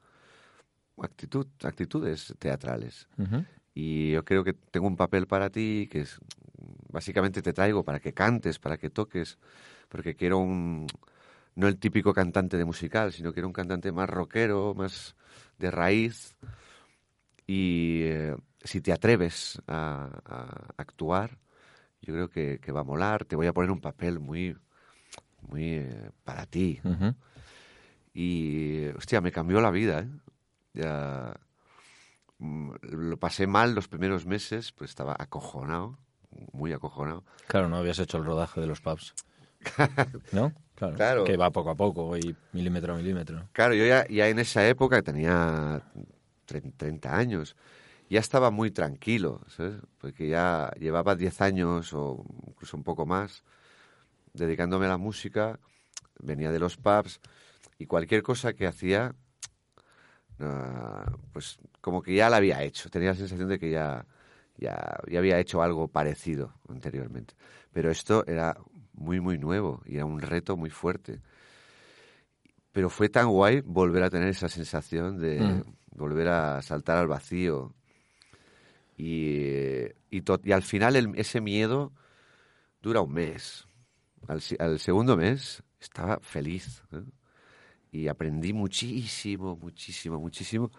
actitud, 1.02 1.48
actitudes 1.64 2.34
teatrales. 2.40 3.08
Y 3.74 4.12
yo 4.12 4.26
creo 4.26 4.44
que 4.44 4.54
tengo 4.54 4.88
un 4.88 4.98
papel 4.98 5.28
para 5.28 5.50
ti 5.50 5.88
que 5.90 6.02
es 6.02 6.20
básicamente 6.90 7.42
te 7.42 7.54
traigo 7.54 7.84
para 7.84 8.00
que 8.00 8.14
cantes, 8.14 8.60
para 8.60 8.78
que 8.78 8.90
toques, 8.90 9.38
porque 9.90 10.16
quiero 10.16 10.40
un 10.40 10.88
no 11.56 11.68
el 11.68 11.78
típico 11.78 12.14
cantante 12.14 12.58
de 12.58 12.66
musical, 12.66 13.12
sino 13.12 13.34
quiero 13.34 13.48
un 13.48 13.54
cantante 13.54 13.92
más 13.92 14.10
rockero, 14.10 14.74
más 14.74 15.16
de 15.58 15.72
raíz. 15.72 16.36
Y 17.46 18.04
eh, 18.04 18.36
si 18.64 18.82
te 18.82 18.94
atreves 18.94 19.62
a, 19.68 20.10
a 20.26 20.74
actuar, 20.78 21.38
yo 22.02 22.14
creo 22.14 22.30
que, 22.30 22.60
que 22.60 22.72
va 22.72 22.82
a 22.82 22.86
molar. 22.86 23.26
Te 23.26 23.36
voy 23.36 23.48
a 23.48 23.54
poner 23.54 23.72
un 23.72 23.82
papel 23.82 24.20
muy, 24.20 24.56
muy 25.50 25.66
eh, 25.76 26.10
para 26.24 26.46
ti. 26.46 26.80
Ujú. 26.84 27.14
Y, 28.14 28.88
hostia, 28.98 29.22
me 29.22 29.32
cambió 29.32 29.62
la 29.62 29.72
vida, 29.72 30.00
¿eh? 30.02 30.08
Ya, 30.74 31.36
mm, 32.40 32.72
lo 32.82 33.18
pasé 33.18 33.48
mal 33.48 33.74
los 33.76 33.88
primeros 33.88 34.26
meses, 34.26 34.72
pues 34.72 34.90
estaba 34.90 35.16
acojonado, 35.18 35.98
muy 36.54 36.74
acojonado. 36.74 37.24
Claro, 37.48 37.70
no 37.70 37.78
habías 37.78 38.00
hecho 38.00 38.18
el 38.18 38.26
rodaje 38.26 38.62
de 38.62 38.68
los 38.68 38.82
pubs. 38.82 39.14
¿No? 40.32 40.54
Claro. 40.76 40.96
Claro. 40.98 41.24
Que 41.26 41.38
va 41.38 41.52
poco 41.52 41.70
a 41.70 41.76
poco 41.76 42.18
y 42.18 42.36
milímetro 42.54 42.94
a 42.94 42.98
milímetro. 42.98 43.48
Claro, 43.54 43.74
yo 43.76 43.86
ya, 43.86 44.08
ya 44.08 44.28
en 44.30 44.40
esa 44.40 44.68
época 44.68 45.02
tenía 45.02 45.82
tre- 46.48 46.74
30 46.76 47.16
años, 47.16 47.56
ya 48.10 48.20
estaba 48.20 48.50
muy 48.52 48.72
tranquilo, 48.72 49.42
¿sabes? 49.48 49.76
Porque 50.00 50.28
ya 50.28 50.72
llevaba 50.80 51.16
10 51.16 51.40
años 51.42 51.94
o 51.94 52.26
incluso 52.48 52.76
un 52.76 52.84
poco 52.84 53.06
más 53.06 53.44
dedicándome 54.34 54.86
a 54.86 54.90
la 54.90 54.98
música, 54.98 55.60
venía 56.20 56.52
de 56.52 56.60
los 56.60 56.78
pubs 56.78 57.20
y 57.78 57.86
cualquier 57.86 58.24
cosa 58.24 58.54
que 58.54 58.68
hacía, 58.68 59.14
ah, 60.40 61.12
pues 61.34 61.60
como 61.82 62.02
que 62.02 62.16
ya 62.16 62.30
la 62.30 62.38
había 62.38 62.64
hecho, 62.64 62.90
tenía 62.90 63.10
la 63.10 63.16
sensación 63.16 63.50
de 63.50 63.60
que 63.60 63.70
ya, 63.72 64.06
ya, 64.58 65.00
ya 65.10 65.20
había 65.20 65.40
hecho 65.40 65.62
algo 65.62 65.88
parecido 65.88 66.54
anteriormente. 66.70 67.34
Pero 67.74 67.90
esto 67.92 68.26
era 68.28 68.58
muy, 68.94 69.20
muy 69.20 69.38
nuevo 69.38 69.82
y 69.86 69.96
era 69.96 70.06
un 70.06 70.22
reto 70.22 70.58
muy 70.58 70.70
fuerte. 70.70 71.22
Pero 72.72 72.90
fue 72.90 73.10
tan 73.10 73.28
guay 73.30 73.62
volver 73.62 74.04
a 74.04 74.10
tener 74.10 74.30
esa 74.30 74.48
sensación 74.48 75.18
de 75.20 75.64
Mm. 75.66 75.98
volver 75.98 76.28
a 76.30 76.62
saltar 76.62 76.98
al 76.98 77.08
vacío. 77.08 77.74
Y, 78.98 79.88
y, 80.10 80.24
y 80.44 80.52
al 80.52 80.62
final 80.62 80.96
el- 80.96 81.12
ese 81.16 81.42
miedo 81.42 81.92
dura 82.82 83.02
un 83.02 83.14
mes. 83.14 83.66
Al, 84.28 84.42
al 84.60 84.80
segundo 84.80 85.18
mes 85.18 85.64
estaba 85.80 86.20
feliz. 86.22 86.84
¿eh? 86.92 87.04
Y 87.92 88.08
aprendí 88.08 88.54
muchísimo, 88.54 89.58
muchísimo, 89.58 90.20
muchísimo. 90.20 90.72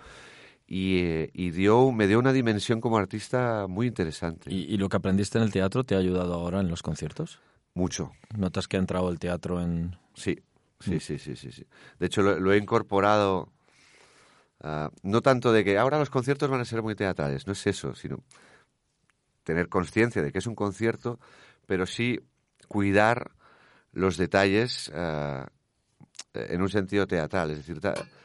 Y, 0.67 1.01
eh, 1.01 1.31
y 1.35 1.51
dio, 1.51 1.93
me 1.93 2.07
dio 2.07 2.19
una 2.19 2.33
dimensión 2.33 2.81
como 2.81 2.97
artista 2.97 3.67
muy 3.69 3.87
interesante. 3.87 4.53
¿Y, 4.53 4.73
y 4.73 4.77
lo 4.79 4.89
que 4.89 4.97
aprendiste 4.97 5.39
en 5.39 5.45
el 5.45 5.53
teatro 5.53 5.85
te 5.85 5.95
ha 5.95 5.99
ayudado 5.99 6.35
ahora 6.35 6.61
en 6.61 6.69
los 6.69 6.83
conciertos? 6.83 7.41
Mucho. 7.75 8.13
¿Notas 8.37 8.69
que 8.69 8.77
ha 8.77 8.81
entrado 8.81 9.11
el 9.11 9.19
teatro 9.19 9.61
en...? 9.61 9.97
Sí, 10.15 10.39
sí, 10.81 11.01
sí, 11.01 11.19
sí, 11.19 11.37
sí, 11.37 11.53
sí. 11.53 11.67
De 11.99 12.07
hecho, 12.07 12.23
lo, 12.23 12.39
lo 12.39 12.53
he 12.53 12.59
incorporado, 12.59 13.51
ah, 14.61 14.91
no 15.03 15.21
tanto 15.21 15.53
de 15.53 15.65
que 15.65 15.79
ahora 15.79 15.99
los 15.99 16.11
conciertos 16.11 16.49
van 16.49 16.61
a 16.61 16.65
ser 16.65 16.83
muy 16.83 16.95
teatrales, 16.95 17.47
no 17.47 17.53
es 17.53 17.67
eso, 17.67 17.95
sino 17.95 18.23
tener 19.43 19.69
conciencia 19.69 20.23
de 20.23 20.33
que 20.33 20.39
es 20.39 20.47
un 20.47 20.55
concierto, 20.55 21.19
pero 21.67 21.87
sí 21.87 22.21
cuidar 22.69 23.33
los 23.93 24.17
detalles 24.17 24.91
ah, 24.95 25.49
en 26.35 26.63
un 26.63 26.69
sentido 26.69 27.07
teatral, 27.07 27.51
es 27.51 27.59
decir, 27.59 27.81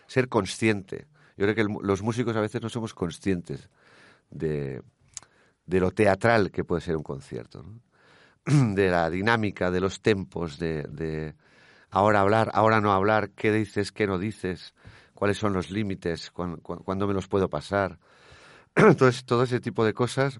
ser 0.08 0.30
consciente. 0.30 1.08
Yo 1.38 1.46
creo 1.46 1.56
que 1.56 1.62
el 1.62 1.68
los 1.82 2.02
músicos 2.02 2.36
a 2.36 2.42
veces 2.42 2.62
no 2.62 2.70
somos 2.70 2.94
conscientes 2.94 3.70
de, 4.30 4.82
de 5.66 5.80
lo 5.80 5.92
teatral 5.92 6.52
que 6.52 6.64
puede 6.64 6.82
ser 6.82 6.96
un 6.98 7.04
concierto, 7.04 7.64
de 8.46 8.90
la 8.90 9.10
dinámica, 9.10 9.70
de 9.72 9.82
los 9.82 10.02
tempos, 10.02 10.58
de, 10.58 10.84
de 10.84 11.36
ahora 11.90 12.22
hablar, 12.22 12.50
ahora 12.54 12.80
no 12.82 12.92
hablar, 12.94 13.32
qué 13.32 13.52
dices, 13.52 13.92
qué 13.92 14.08
no 14.08 14.18
dices, 14.18 14.74
cuáles 15.14 15.38
son 15.38 15.54
los 15.54 15.70
límites, 15.70 16.32
cuán- 16.32 16.58
cuán- 16.58 16.80
cuándo 16.80 17.08
me 17.08 17.14
los 17.14 17.28
puedo 17.28 17.50
pasar. 17.50 18.00
Entonces, 18.76 19.26
todo 19.26 19.44
ese 19.44 19.60
tipo 19.60 19.84
de 19.86 19.94
cosas 19.94 20.40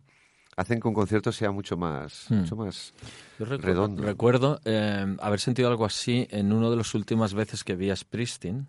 hacen 0.58 0.80
que 0.82 0.88
un 0.90 0.94
concierto 0.94 1.32
sea 1.32 1.52
mucho 1.52 1.78
más, 1.78 2.26
Hmm. 2.30 2.40
mucho 2.40 2.56
más 2.58 2.94
Yo 3.40 3.46
recu- 3.46 3.62
Redondo. 3.62 4.04
Recuerdo 4.04 4.60
eh, 4.66 5.16
haber 5.22 5.40
sentido 5.40 5.70
algo 5.70 5.86
así 5.86 6.28
en 6.32 6.52
una 6.52 6.70
de 6.70 6.76
las 6.76 6.94
últimas 6.96 7.34
veces 7.34 7.64
que 7.64 7.76
vi 7.76 7.90
a 7.92 7.96
Springsteen. 7.96 8.68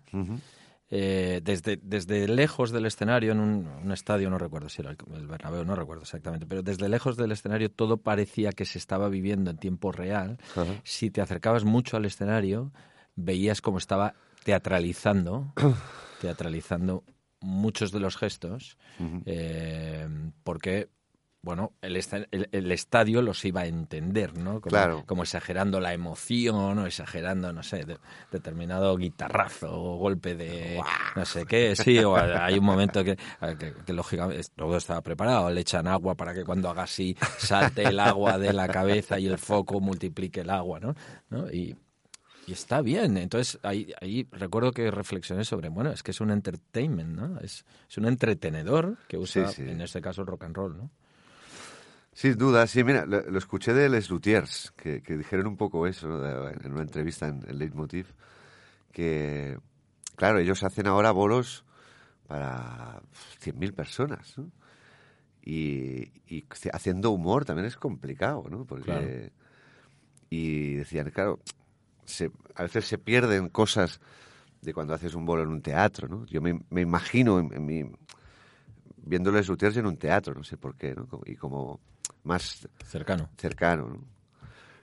Eh, 0.91 1.41
desde, 1.43 1.77
desde 1.83 2.27
lejos 2.27 2.71
del 2.71 2.87
escenario, 2.87 3.31
en 3.33 3.39
un, 3.39 3.67
un 3.83 3.91
estadio, 3.91 4.27
no 4.31 4.39
recuerdo 4.39 4.69
si 4.69 4.81
era 4.81 4.89
el, 4.89 5.27
Bernabéu, 5.27 5.63
no 5.63 5.75
recuerdo 5.75 6.01
exactamente, 6.01 6.47
pero 6.47 6.63
desde 6.63 6.89
lejos 6.89 7.15
del 7.15 7.31
escenario 7.31 7.69
todo 7.69 7.97
parecía 7.97 8.51
que 8.53 8.65
se 8.65 8.79
estaba 8.79 9.07
viviendo 9.07 9.51
en 9.51 9.57
tiempo 9.57 9.91
real. 9.91 10.39
Si 10.83 11.11
te 11.11 11.21
acercabas 11.21 11.63
mucho 11.63 11.95
al 11.97 12.05
escenario, 12.05 12.71
veías 13.15 13.61
cómo 13.61 13.77
estaba 13.77 14.15
teatralizando, 14.43 15.53
teatralizando 16.21 17.03
muchos 17.39 17.91
de 17.91 17.99
los 17.99 18.17
gestos, 18.17 18.77
eh, 19.25 20.07
porque 20.43 20.89
bueno, 21.41 21.71
el, 21.81 21.95
el- 21.95 22.49
el 22.51 22.71
estadio 22.71 23.21
los 23.21 23.45
iba 23.45 23.61
a 23.61 23.65
entender, 23.65 24.37
¿no? 24.37 24.59
Como, 24.59 24.69
Claro. 24.69 25.03
como 25.05 25.23
exagerando 25.23 25.79
la 25.79 25.93
emoción 25.93 26.77
o 26.79 26.85
exagerando, 26.85 27.53
no 27.53 27.63
sé, 27.63 27.85
de- 27.85 27.97
determinado 28.31 28.95
guitarrazo 28.97 29.71
o 29.71 29.97
golpe 29.97 30.35
de 30.35 30.81
no 31.15 31.25
sé 31.25 31.45
qué. 31.45 31.75
Sí, 31.77 31.97
o 31.99 32.15
hay 32.17 32.57
un 32.57 32.65
momento 32.65 33.03
que, 33.05 33.15
que, 33.57 33.73
que 33.85 33.93
lógicamente 33.93 34.43
todo 34.55 34.75
estaba 34.77 35.01
preparado. 35.01 35.49
Le 35.49 35.61
echan 35.61 35.87
agua 35.87 36.15
para 36.15 36.33
que 36.33 36.43
cuando 36.43 36.69
haga 36.69 36.83
así 36.83 37.15
salte 37.37 37.83
el 37.83 37.99
agua 37.99 38.37
de 38.37 38.51
la 38.51 38.67
cabeza 38.67 39.17
y 39.17 39.27
el 39.27 39.37
foco 39.37 39.79
multiplique 39.79 40.41
el 40.41 40.49
agua, 40.49 40.79
¿no? 40.81 40.93
¿No? 41.29 41.49
Y, 41.49 41.73
y 42.47 42.51
está 42.51 42.81
bien. 42.81 43.15
Entonces, 43.15 43.59
ahí, 43.63 43.93
ahí 44.01 44.27
recuerdo 44.31 44.71
que 44.73 44.91
reflexioné 44.91 45.45
sobre, 45.45 45.69
bueno, 45.69 45.91
es 45.91 46.03
que 46.03 46.11
es 46.11 46.19
un 46.19 46.31
entertainment, 46.31 47.15
¿no? 47.15 47.39
Es, 47.39 47.63
es 47.89 47.97
un 47.97 48.07
entretenedor 48.07 48.97
que 49.07 49.17
usa, 49.17 49.47
Sí, 49.47 49.63
sí. 49.63 49.69
en 49.69 49.79
este 49.81 50.01
caso, 50.01 50.21
el 50.21 50.27
rock 50.27 50.43
and 50.43 50.55
roll, 50.55 50.77
¿no? 50.77 50.89
Sin 52.19 52.37
duda, 52.37 52.67
sí, 52.67 52.83
mira, 52.83 53.05
lo, 53.05 53.21
lo 53.21 53.37
escuché 53.37 53.73
de 53.73 53.87
Les 53.87 54.09
Luthiers, 54.09 54.73
que, 54.75 55.01
que 55.01 55.15
dijeron 55.15 55.47
un 55.47 55.55
poco 55.55 55.87
eso 55.87 56.07
en 56.51 56.73
una 56.73 56.81
entrevista 56.81 57.29
en, 57.29 57.45
en 57.47 57.57
Leitmotiv, 57.57 58.07
que, 58.91 59.57
claro, 60.17 60.39
ellos 60.39 60.61
hacen 60.63 60.87
ahora 60.87 61.11
bolos 61.11 61.63
para 62.27 63.01
100.000 63.39 63.73
personas, 63.73 64.37
¿no? 64.37 64.51
Y, 65.45 66.11
y 66.27 66.43
haciendo 66.73 67.11
humor 67.11 67.45
también 67.45 67.67
es 67.67 67.77
complicado, 67.77 68.43
¿no? 68.49 68.65
Porque, 68.65 68.83
Claro. 68.83 69.07
Y 70.29 70.75
decían, 70.75 71.09
claro, 71.11 71.39
se- 72.03 72.31
a 72.55 72.63
veces 72.63 72.85
se 72.85 72.97
pierden 72.97 73.47
cosas 73.47 74.01
de 74.61 74.73
cuando 74.73 74.93
haces 74.93 75.15
un 75.15 75.25
bolo 75.25 75.43
en 75.43 75.49
un 75.49 75.61
teatro, 75.61 76.09
¿no? 76.09 76.25
Yo 76.25 76.41
me, 76.41 76.59
me 76.69 76.81
imagino 76.81 77.39
en, 77.39 77.53
en 77.53 77.65
mi, 77.65 77.85
viéndoles 78.97 79.47
Luthiers 79.47 79.77
en 79.77 79.85
un 79.85 79.95
teatro, 79.97 80.33
no 80.35 80.43
sé 80.43 80.57
por 80.57 80.75
qué, 80.75 80.93
¿no? 80.93 81.07
Y 81.25 81.35
como 81.37 81.79
más 82.23 82.67
Cercano. 82.85 83.29
cercano, 83.37 83.87
¿no? 83.87 84.03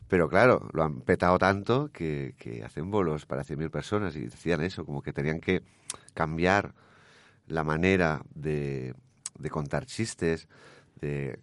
Pero 0.09 0.29
claro, 0.29 0.68
lo 0.72 0.85
han 0.85 1.01
petado 1.01 1.37
tanto 1.38 1.90
que, 1.92 2.35
que 2.38 2.62
hacen 2.62 2.90
bolos 2.90 3.27
para 3.27 3.42
100.000 3.42 3.70
personas 3.70 4.14
y 4.14 4.20
decían 4.20 4.62
eso, 4.62 4.85
como 4.85 5.03
que 5.03 5.12
tenían 5.12 5.40
que 5.40 5.62
cambiar 6.14 6.75
la 7.49 7.64
manera 7.64 8.22
de, 8.35 8.94
de 9.38 9.51
contar 9.51 9.85
chistes, 9.87 10.46
de, 11.01 11.38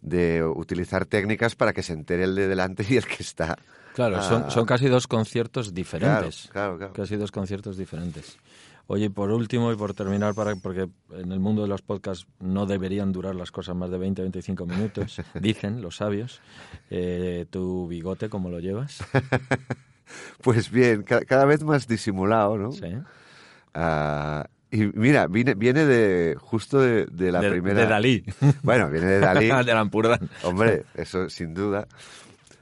de 0.00 0.42
utilizar 0.42 1.04
técnicas 1.04 1.54
para 1.54 1.72
que 1.74 1.82
se 1.82 1.92
entere 1.92 2.24
el 2.24 2.34
de 2.34 2.48
delante 2.48 2.86
y 2.88 2.96
el 2.96 3.06
que 3.06 3.22
está. 3.22 3.56
Claro, 3.94 4.22
son, 4.22 4.50
son 4.50 4.66
casi 4.66 4.88
dos 4.88 5.06
conciertos 5.06 5.72
diferentes. 5.72 6.48
Claro, 6.50 6.76
claro, 6.76 6.78
claro. 6.78 6.92
Casi 6.92 7.16
dos 7.16 7.30
conciertos 7.30 7.76
diferentes. 7.76 8.38
Oye, 8.88 9.10
por 9.10 9.30
último 9.32 9.72
y 9.72 9.76
por 9.76 9.94
terminar, 9.94 10.34
para, 10.34 10.54
porque 10.56 10.88
en 11.10 11.32
el 11.32 11.40
mundo 11.40 11.62
de 11.62 11.68
los 11.68 11.82
podcasts 11.82 12.26
no 12.38 12.66
deberían 12.66 13.12
durar 13.12 13.34
las 13.34 13.50
cosas 13.50 13.74
más 13.74 13.90
de 13.90 13.98
20-25 13.98 14.64
minutos, 14.66 15.20
dicen 15.40 15.82
los 15.82 15.96
sabios. 15.96 16.40
Eh, 16.90 17.46
¿Tu 17.50 17.88
bigote 17.88 18.28
cómo 18.28 18.48
lo 18.50 18.60
llevas? 18.60 18.98
Pues 20.40 20.70
bien, 20.70 21.02
ca- 21.02 21.24
cada 21.24 21.44
vez 21.46 21.64
más 21.64 21.88
disimulado, 21.88 22.56
¿no? 22.56 22.70
Sí. 22.70 22.86
Ah, 23.74 24.46
y 24.70 24.84
mira, 24.94 25.26
viene, 25.26 25.54
viene 25.54 25.84
de 25.84 26.36
justo 26.38 26.80
de, 26.80 27.06
de 27.06 27.32
la 27.32 27.40
de, 27.40 27.50
primera. 27.50 27.80
de 27.80 27.86
Dalí. 27.88 28.24
Bueno, 28.62 28.88
viene 28.88 29.06
de 29.08 29.18
Dalí. 29.18 29.46
de 29.48 29.74
Lampurdán. 29.74 30.30
Hombre, 30.44 30.84
eso 30.94 31.28
sin 31.28 31.54
duda. 31.54 31.88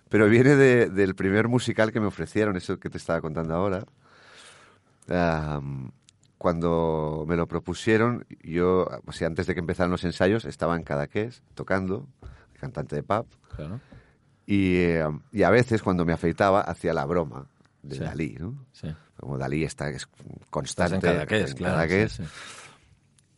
Pero 0.08 0.26
viene 0.30 0.56
de- 0.56 0.88
del 0.88 1.14
primer 1.14 1.48
musical 1.48 1.92
que 1.92 2.00
me 2.00 2.06
ofrecieron, 2.06 2.56
eso 2.56 2.78
que 2.78 2.88
te 2.88 2.96
estaba 2.96 3.20
contando 3.20 3.54
ahora. 3.54 3.84
Am, 5.08 5.90
cuando 6.44 7.24
me 7.26 7.36
lo 7.36 7.48
propusieron, 7.48 8.26
yo, 8.42 8.86
o 9.06 9.12
sea, 9.12 9.28
antes 9.28 9.46
de 9.46 9.54
que 9.54 9.60
empezaran 9.60 9.90
los 9.90 10.04
ensayos, 10.04 10.44
estaba 10.44 10.76
en 10.76 10.82
Cadaqués 10.82 11.42
tocando, 11.54 12.06
cantante 12.60 12.96
de 12.96 13.02
pub, 13.02 13.26
Claro. 13.56 13.80
y, 14.44 14.74
eh, 14.76 15.08
y 15.32 15.42
a 15.42 15.48
veces 15.48 15.82
cuando 15.82 16.04
me 16.04 16.12
afeitaba 16.12 16.60
hacía 16.60 16.92
la 16.92 17.06
broma 17.06 17.46
de 17.82 17.94
Sí. 17.96 18.00
Dalí, 18.02 18.36
¿no? 18.38 18.62
Sí. 18.72 18.94
Como 19.18 19.38
Dalí 19.38 19.64
está 19.64 19.88
es 19.88 20.02
Estás 20.02 20.48
constante 20.50 20.96
en 20.96 21.00
Cadaqués, 21.14 21.50
en 21.52 21.56
claro. 21.56 21.74
Cadaqués. 21.76 22.12
sí, 22.12 22.24
sí. 22.24 22.30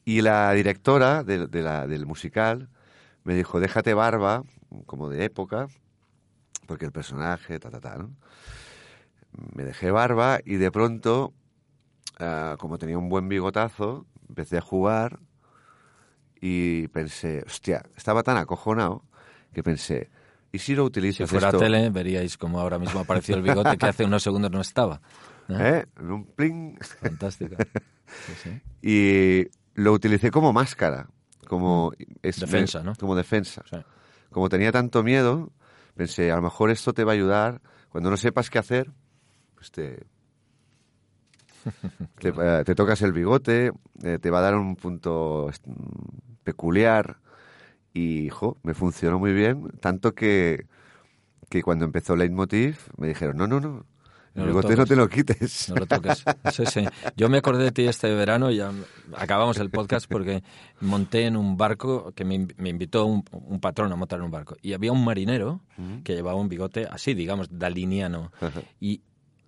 Y 0.04 0.22
la 0.22 0.50
directora 0.50 1.22
de, 1.22 1.46
de 1.46 1.62
la- 1.62 1.86
del 1.86 2.06
musical 2.06 2.68
me 3.22 3.36
dijo, 3.36 3.60
déjate 3.60 3.94
barba, 3.94 4.42
como 4.86 5.08
de 5.10 5.24
época, 5.26 5.68
porque 6.66 6.86
el 6.86 6.90
personaje, 6.90 7.60
ta, 7.60 7.70
ta, 7.70 7.78
ta, 7.78 7.98
¿no? 7.98 8.10
Me 9.54 9.62
dejé 9.62 9.92
barba 9.92 10.40
y 10.44 10.56
de 10.56 10.72
pronto, 10.72 11.32
ah, 12.18 12.56
como 12.58 12.78
tenía 12.78 12.98
un 12.98 13.08
buen 13.08 13.28
bigotazo, 13.28 14.06
empecé 14.28 14.58
a 14.58 14.60
jugar 14.60 15.20
y 16.40 16.88
pensé, 16.88 17.42
hostia, 17.46 17.82
estaba 17.96 18.22
tan 18.22 18.36
acojonado 18.36 19.04
que 19.52 19.62
pensé, 19.62 20.10
¿y 20.52 20.58
si 20.58 20.74
lo 20.74 20.82
Si 20.82 20.86
utilizas 20.86 21.30
fuera 21.30 21.48
esto? 21.48 21.58
tele, 21.58 21.90
veríais 21.90 22.36
cómo 22.36 22.60
ahora 22.60 22.78
mismo 22.78 23.00
apareció 23.00 23.36
el 23.36 23.42
bigote 23.42 23.76
que 23.76 23.86
hace 23.86 24.04
unos 24.04 24.22
segundos 24.22 24.50
no 24.50 24.60
estaba. 24.60 25.00
¿no? 25.48 25.58
¿eh? 25.64 25.86
Un 26.00 26.26
pling. 26.26 26.78
Fantástico. 27.00 27.56
Sí, 28.06 28.32
sí. 28.40 28.60
Y 28.82 29.48
lo 29.74 29.92
utilicé 29.92 30.30
como 30.30 30.52
máscara, 30.52 31.08
como 31.48 31.92
es-. 32.22 32.38
Defensa, 32.38 32.84
¿no? 32.84 32.94
Como 32.94 33.16
defensa. 33.16 33.64
Sí. 33.68 33.78
Como 34.30 34.48
tenía 34.48 34.70
tanto 34.70 35.02
miedo, 35.02 35.52
pensé, 35.96 36.30
a 36.30 36.36
lo 36.36 36.42
mejor 36.42 36.70
esto 36.70 36.94
te 36.94 37.02
va 37.02 37.10
a 37.10 37.14
ayudar. 37.14 37.60
Cuando 37.88 38.08
no 38.08 38.16
sepas 38.16 38.48
qué 38.48 38.60
hacer, 38.60 38.92
pues 39.56 39.72
te, 39.72 40.06
te, 42.20 42.28
eh, 42.28 42.62
te 42.64 42.74
tocas 42.74 43.02
el 43.02 43.12
bigote, 43.12 43.72
eh, 44.02 44.18
te 44.20 44.30
va 44.30 44.38
a 44.38 44.42
dar 44.42 44.54
un 44.54 44.76
punto 44.76 45.50
mm, 45.64 46.36
peculiar. 46.44 47.18
Y, 47.92 48.28
jo, 48.28 48.58
me 48.62 48.74
funcionó 48.74 49.18
muy 49.18 49.32
bien, 49.32 49.70
tanto 49.80 50.14
que, 50.14 50.66
que 51.48 51.62
cuando 51.62 51.86
empezó 51.86 52.14
Leitmotiv 52.14 52.78
me 52.98 53.08
dijeron, 53.08 53.38
no, 53.38 53.46
no, 53.46 53.58
no, 53.58 53.86
el 54.36 54.42
No 54.42 54.46
lo 54.48 54.60
bigote 54.60 54.76
no 54.76 54.84
te 54.84 54.96
lo 54.96 55.08
quites. 55.08 55.70
No 55.70 55.76
lo 55.76 55.86
toques. 55.86 56.22
Sí, 56.52 56.66
sí. 56.66 56.84
Yo 57.16 57.30
me 57.30 57.38
acordé 57.38 57.64
de 57.64 57.72
ti 57.72 57.86
este 57.86 58.14
verano 58.14 58.50
ya 58.50 58.70
acabamos 59.16 59.56
el 59.58 59.70
podcast 59.70 60.06
porque 60.10 60.42
monté 60.80 61.24
en 61.24 61.36
un 61.36 61.56
barco 61.56 62.12
que 62.12 62.26
me, 62.26 62.46
me 62.58 62.68
invitó 62.68 63.06
un, 63.06 63.24
un 63.32 63.60
patrón 63.60 63.90
a 63.92 63.96
montar 63.96 64.18
en 64.18 64.26
un 64.26 64.30
barco. 64.30 64.56
Y 64.60 64.74
había 64.74 64.92
un 64.92 65.02
marinero 65.02 65.62
que 66.04 66.14
llevaba 66.14 66.38
un 66.38 66.50
bigote 66.50 66.86
así, 66.90 67.14
digamos, 67.14 67.48
daliniano. 67.50 68.30
Y 68.78 69.00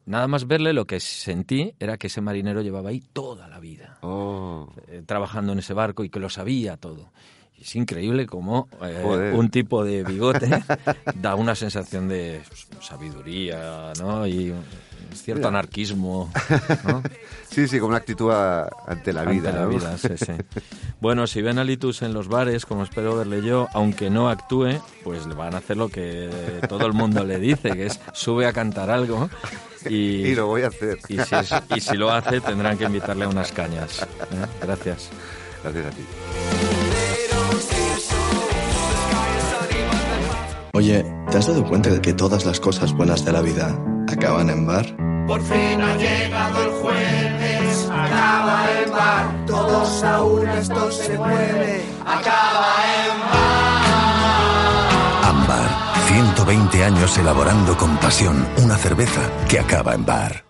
nada 0.08 0.26
más 0.28 0.46
verle, 0.46 0.72
lo 0.72 0.86
que 0.86 0.98
sentí 1.00 1.74
era 1.78 1.96
que 1.98 2.08
ese 2.08 2.20
marinero 2.20 2.62
llevaba 2.62 2.90
ahí 2.90 3.00
toda 3.12 3.46
la 3.48 3.60
vida. 3.60 3.98
Oh. 4.02 4.72
eh, 4.88 5.02
trabajando 5.06 5.52
en 5.52 5.60
ese 5.60 5.74
barco 5.74 6.04
y 6.04 6.10
que 6.10 6.18
lo 6.20 6.28
sabía 6.30 6.76
todo. 6.76 7.10
Y 7.56 7.62
Es 7.62 7.74
increíble 7.76 8.26
cómo 8.26 8.68
eh, 8.82 9.32
un 9.34 9.50
tipo 9.50 9.84
de 9.84 10.04
bigote 10.04 10.62
da 11.14 11.34
una 11.34 11.54
sensación 11.54 12.08
de 12.08 12.40
sabiduría, 12.80 13.92
¿no? 13.98 14.26
Y 14.26 14.52
cierto 15.14 15.40
Mira. 15.40 15.48
anarquismo, 15.48 16.30
¿no? 16.84 17.02
Sí, 17.50 17.66
sí, 17.66 17.78
como 17.78 17.88
una 17.88 17.96
actitud 17.98 18.30
a- 18.30 18.68
ante 18.86 19.12
la 19.12 19.24
vida. 19.24 19.48
Ante 19.48 19.52
la 19.60 19.64
¿no? 19.64 19.68
vida, 19.70 19.98
sí, 19.98 20.08
sí. 20.16 20.32
Bueno, 21.00 21.26
si 21.26 21.42
ven 21.42 21.58
a 21.58 21.64
Litus 21.64 22.02
en 22.02 22.12
los 22.12 22.28
bares, 22.28 22.66
como 22.66 22.82
espero 22.82 23.16
verle 23.16 23.42
yo, 23.42 23.68
aunque 23.72 24.10
no 24.10 24.28
actúe, 24.28 24.80
pues 25.04 25.26
le 25.26 25.34
van 25.34 25.54
a 25.54 25.58
hacer 25.58 25.76
lo 25.76 25.88
que 25.88 26.28
todo 26.68 26.86
el 26.86 26.92
mundo 26.92 27.24
le 27.24 27.38
dice, 27.40 27.70
que 27.70 27.86
es 27.86 28.00
sube 28.12 28.46
a 28.46 28.52
cantar 28.52 28.90
algo 28.90 29.30
y, 29.88 29.94
Y 30.28 30.34
lo 30.34 30.46
voy 30.46 30.62
a 30.62 30.68
hacer. 30.68 30.98
y 31.08 31.18
si, 31.18 31.34
es- 31.34 31.54
y 31.76 31.80
si 31.80 31.96
lo 31.96 32.10
hace 32.10 32.40
tendrán 32.40 32.76
que 32.78 32.84
invitarle 32.84 33.24
a 33.24 33.28
unas 33.28 33.52
cañas. 33.52 34.00
¿eh? 34.02 34.06
Gracias. 34.62 35.10
Gracias 35.62 35.86
a 35.86 35.90
ti. 35.90 36.04
Oye, 40.74 41.04
¿te 41.30 41.38
has 41.38 41.46
dado 41.46 41.64
cuenta 41.66 41.90
de 41.90 42.00
que 42.00 42.12
todas 42.12 42.44
las 42.44 42.60
cosas 42.60 42.92
buenas 42.92 43.24
de 43.24 43.32
la 43.32 43.40
vida 43.40 43.76
acaban 44.08 44.48
en 44.50 44.66
bar? 44.66 44.86
Por 45.26 45.42
fin 45.42 45.80
ha 45.82 45.96
llegado 45.96 46.62
el 46.64 46.70
jueves, 46.70 47.88
acaba 47.90 48.64
el 48.78 48.90
bar, 48.90 49.46
todos 49.46 50.02
a 50.04 50.22
una 50.22 50.58
esto 50.60 50.90
se 50.92 51.18
mueve, 51.18 51.82
acaba 52.06 52.57
120 56.18 56.82
años 56.82 57.16
elaborando 57.16 57.76
con 57.76 57.96
pasión 57.98 58.44
una 58.64 58.76
cerveza 58.76 59.30
que 59.48 59.60
acaba 59.60 59.94
en 59.94 60.04
bar. 60.04 60.47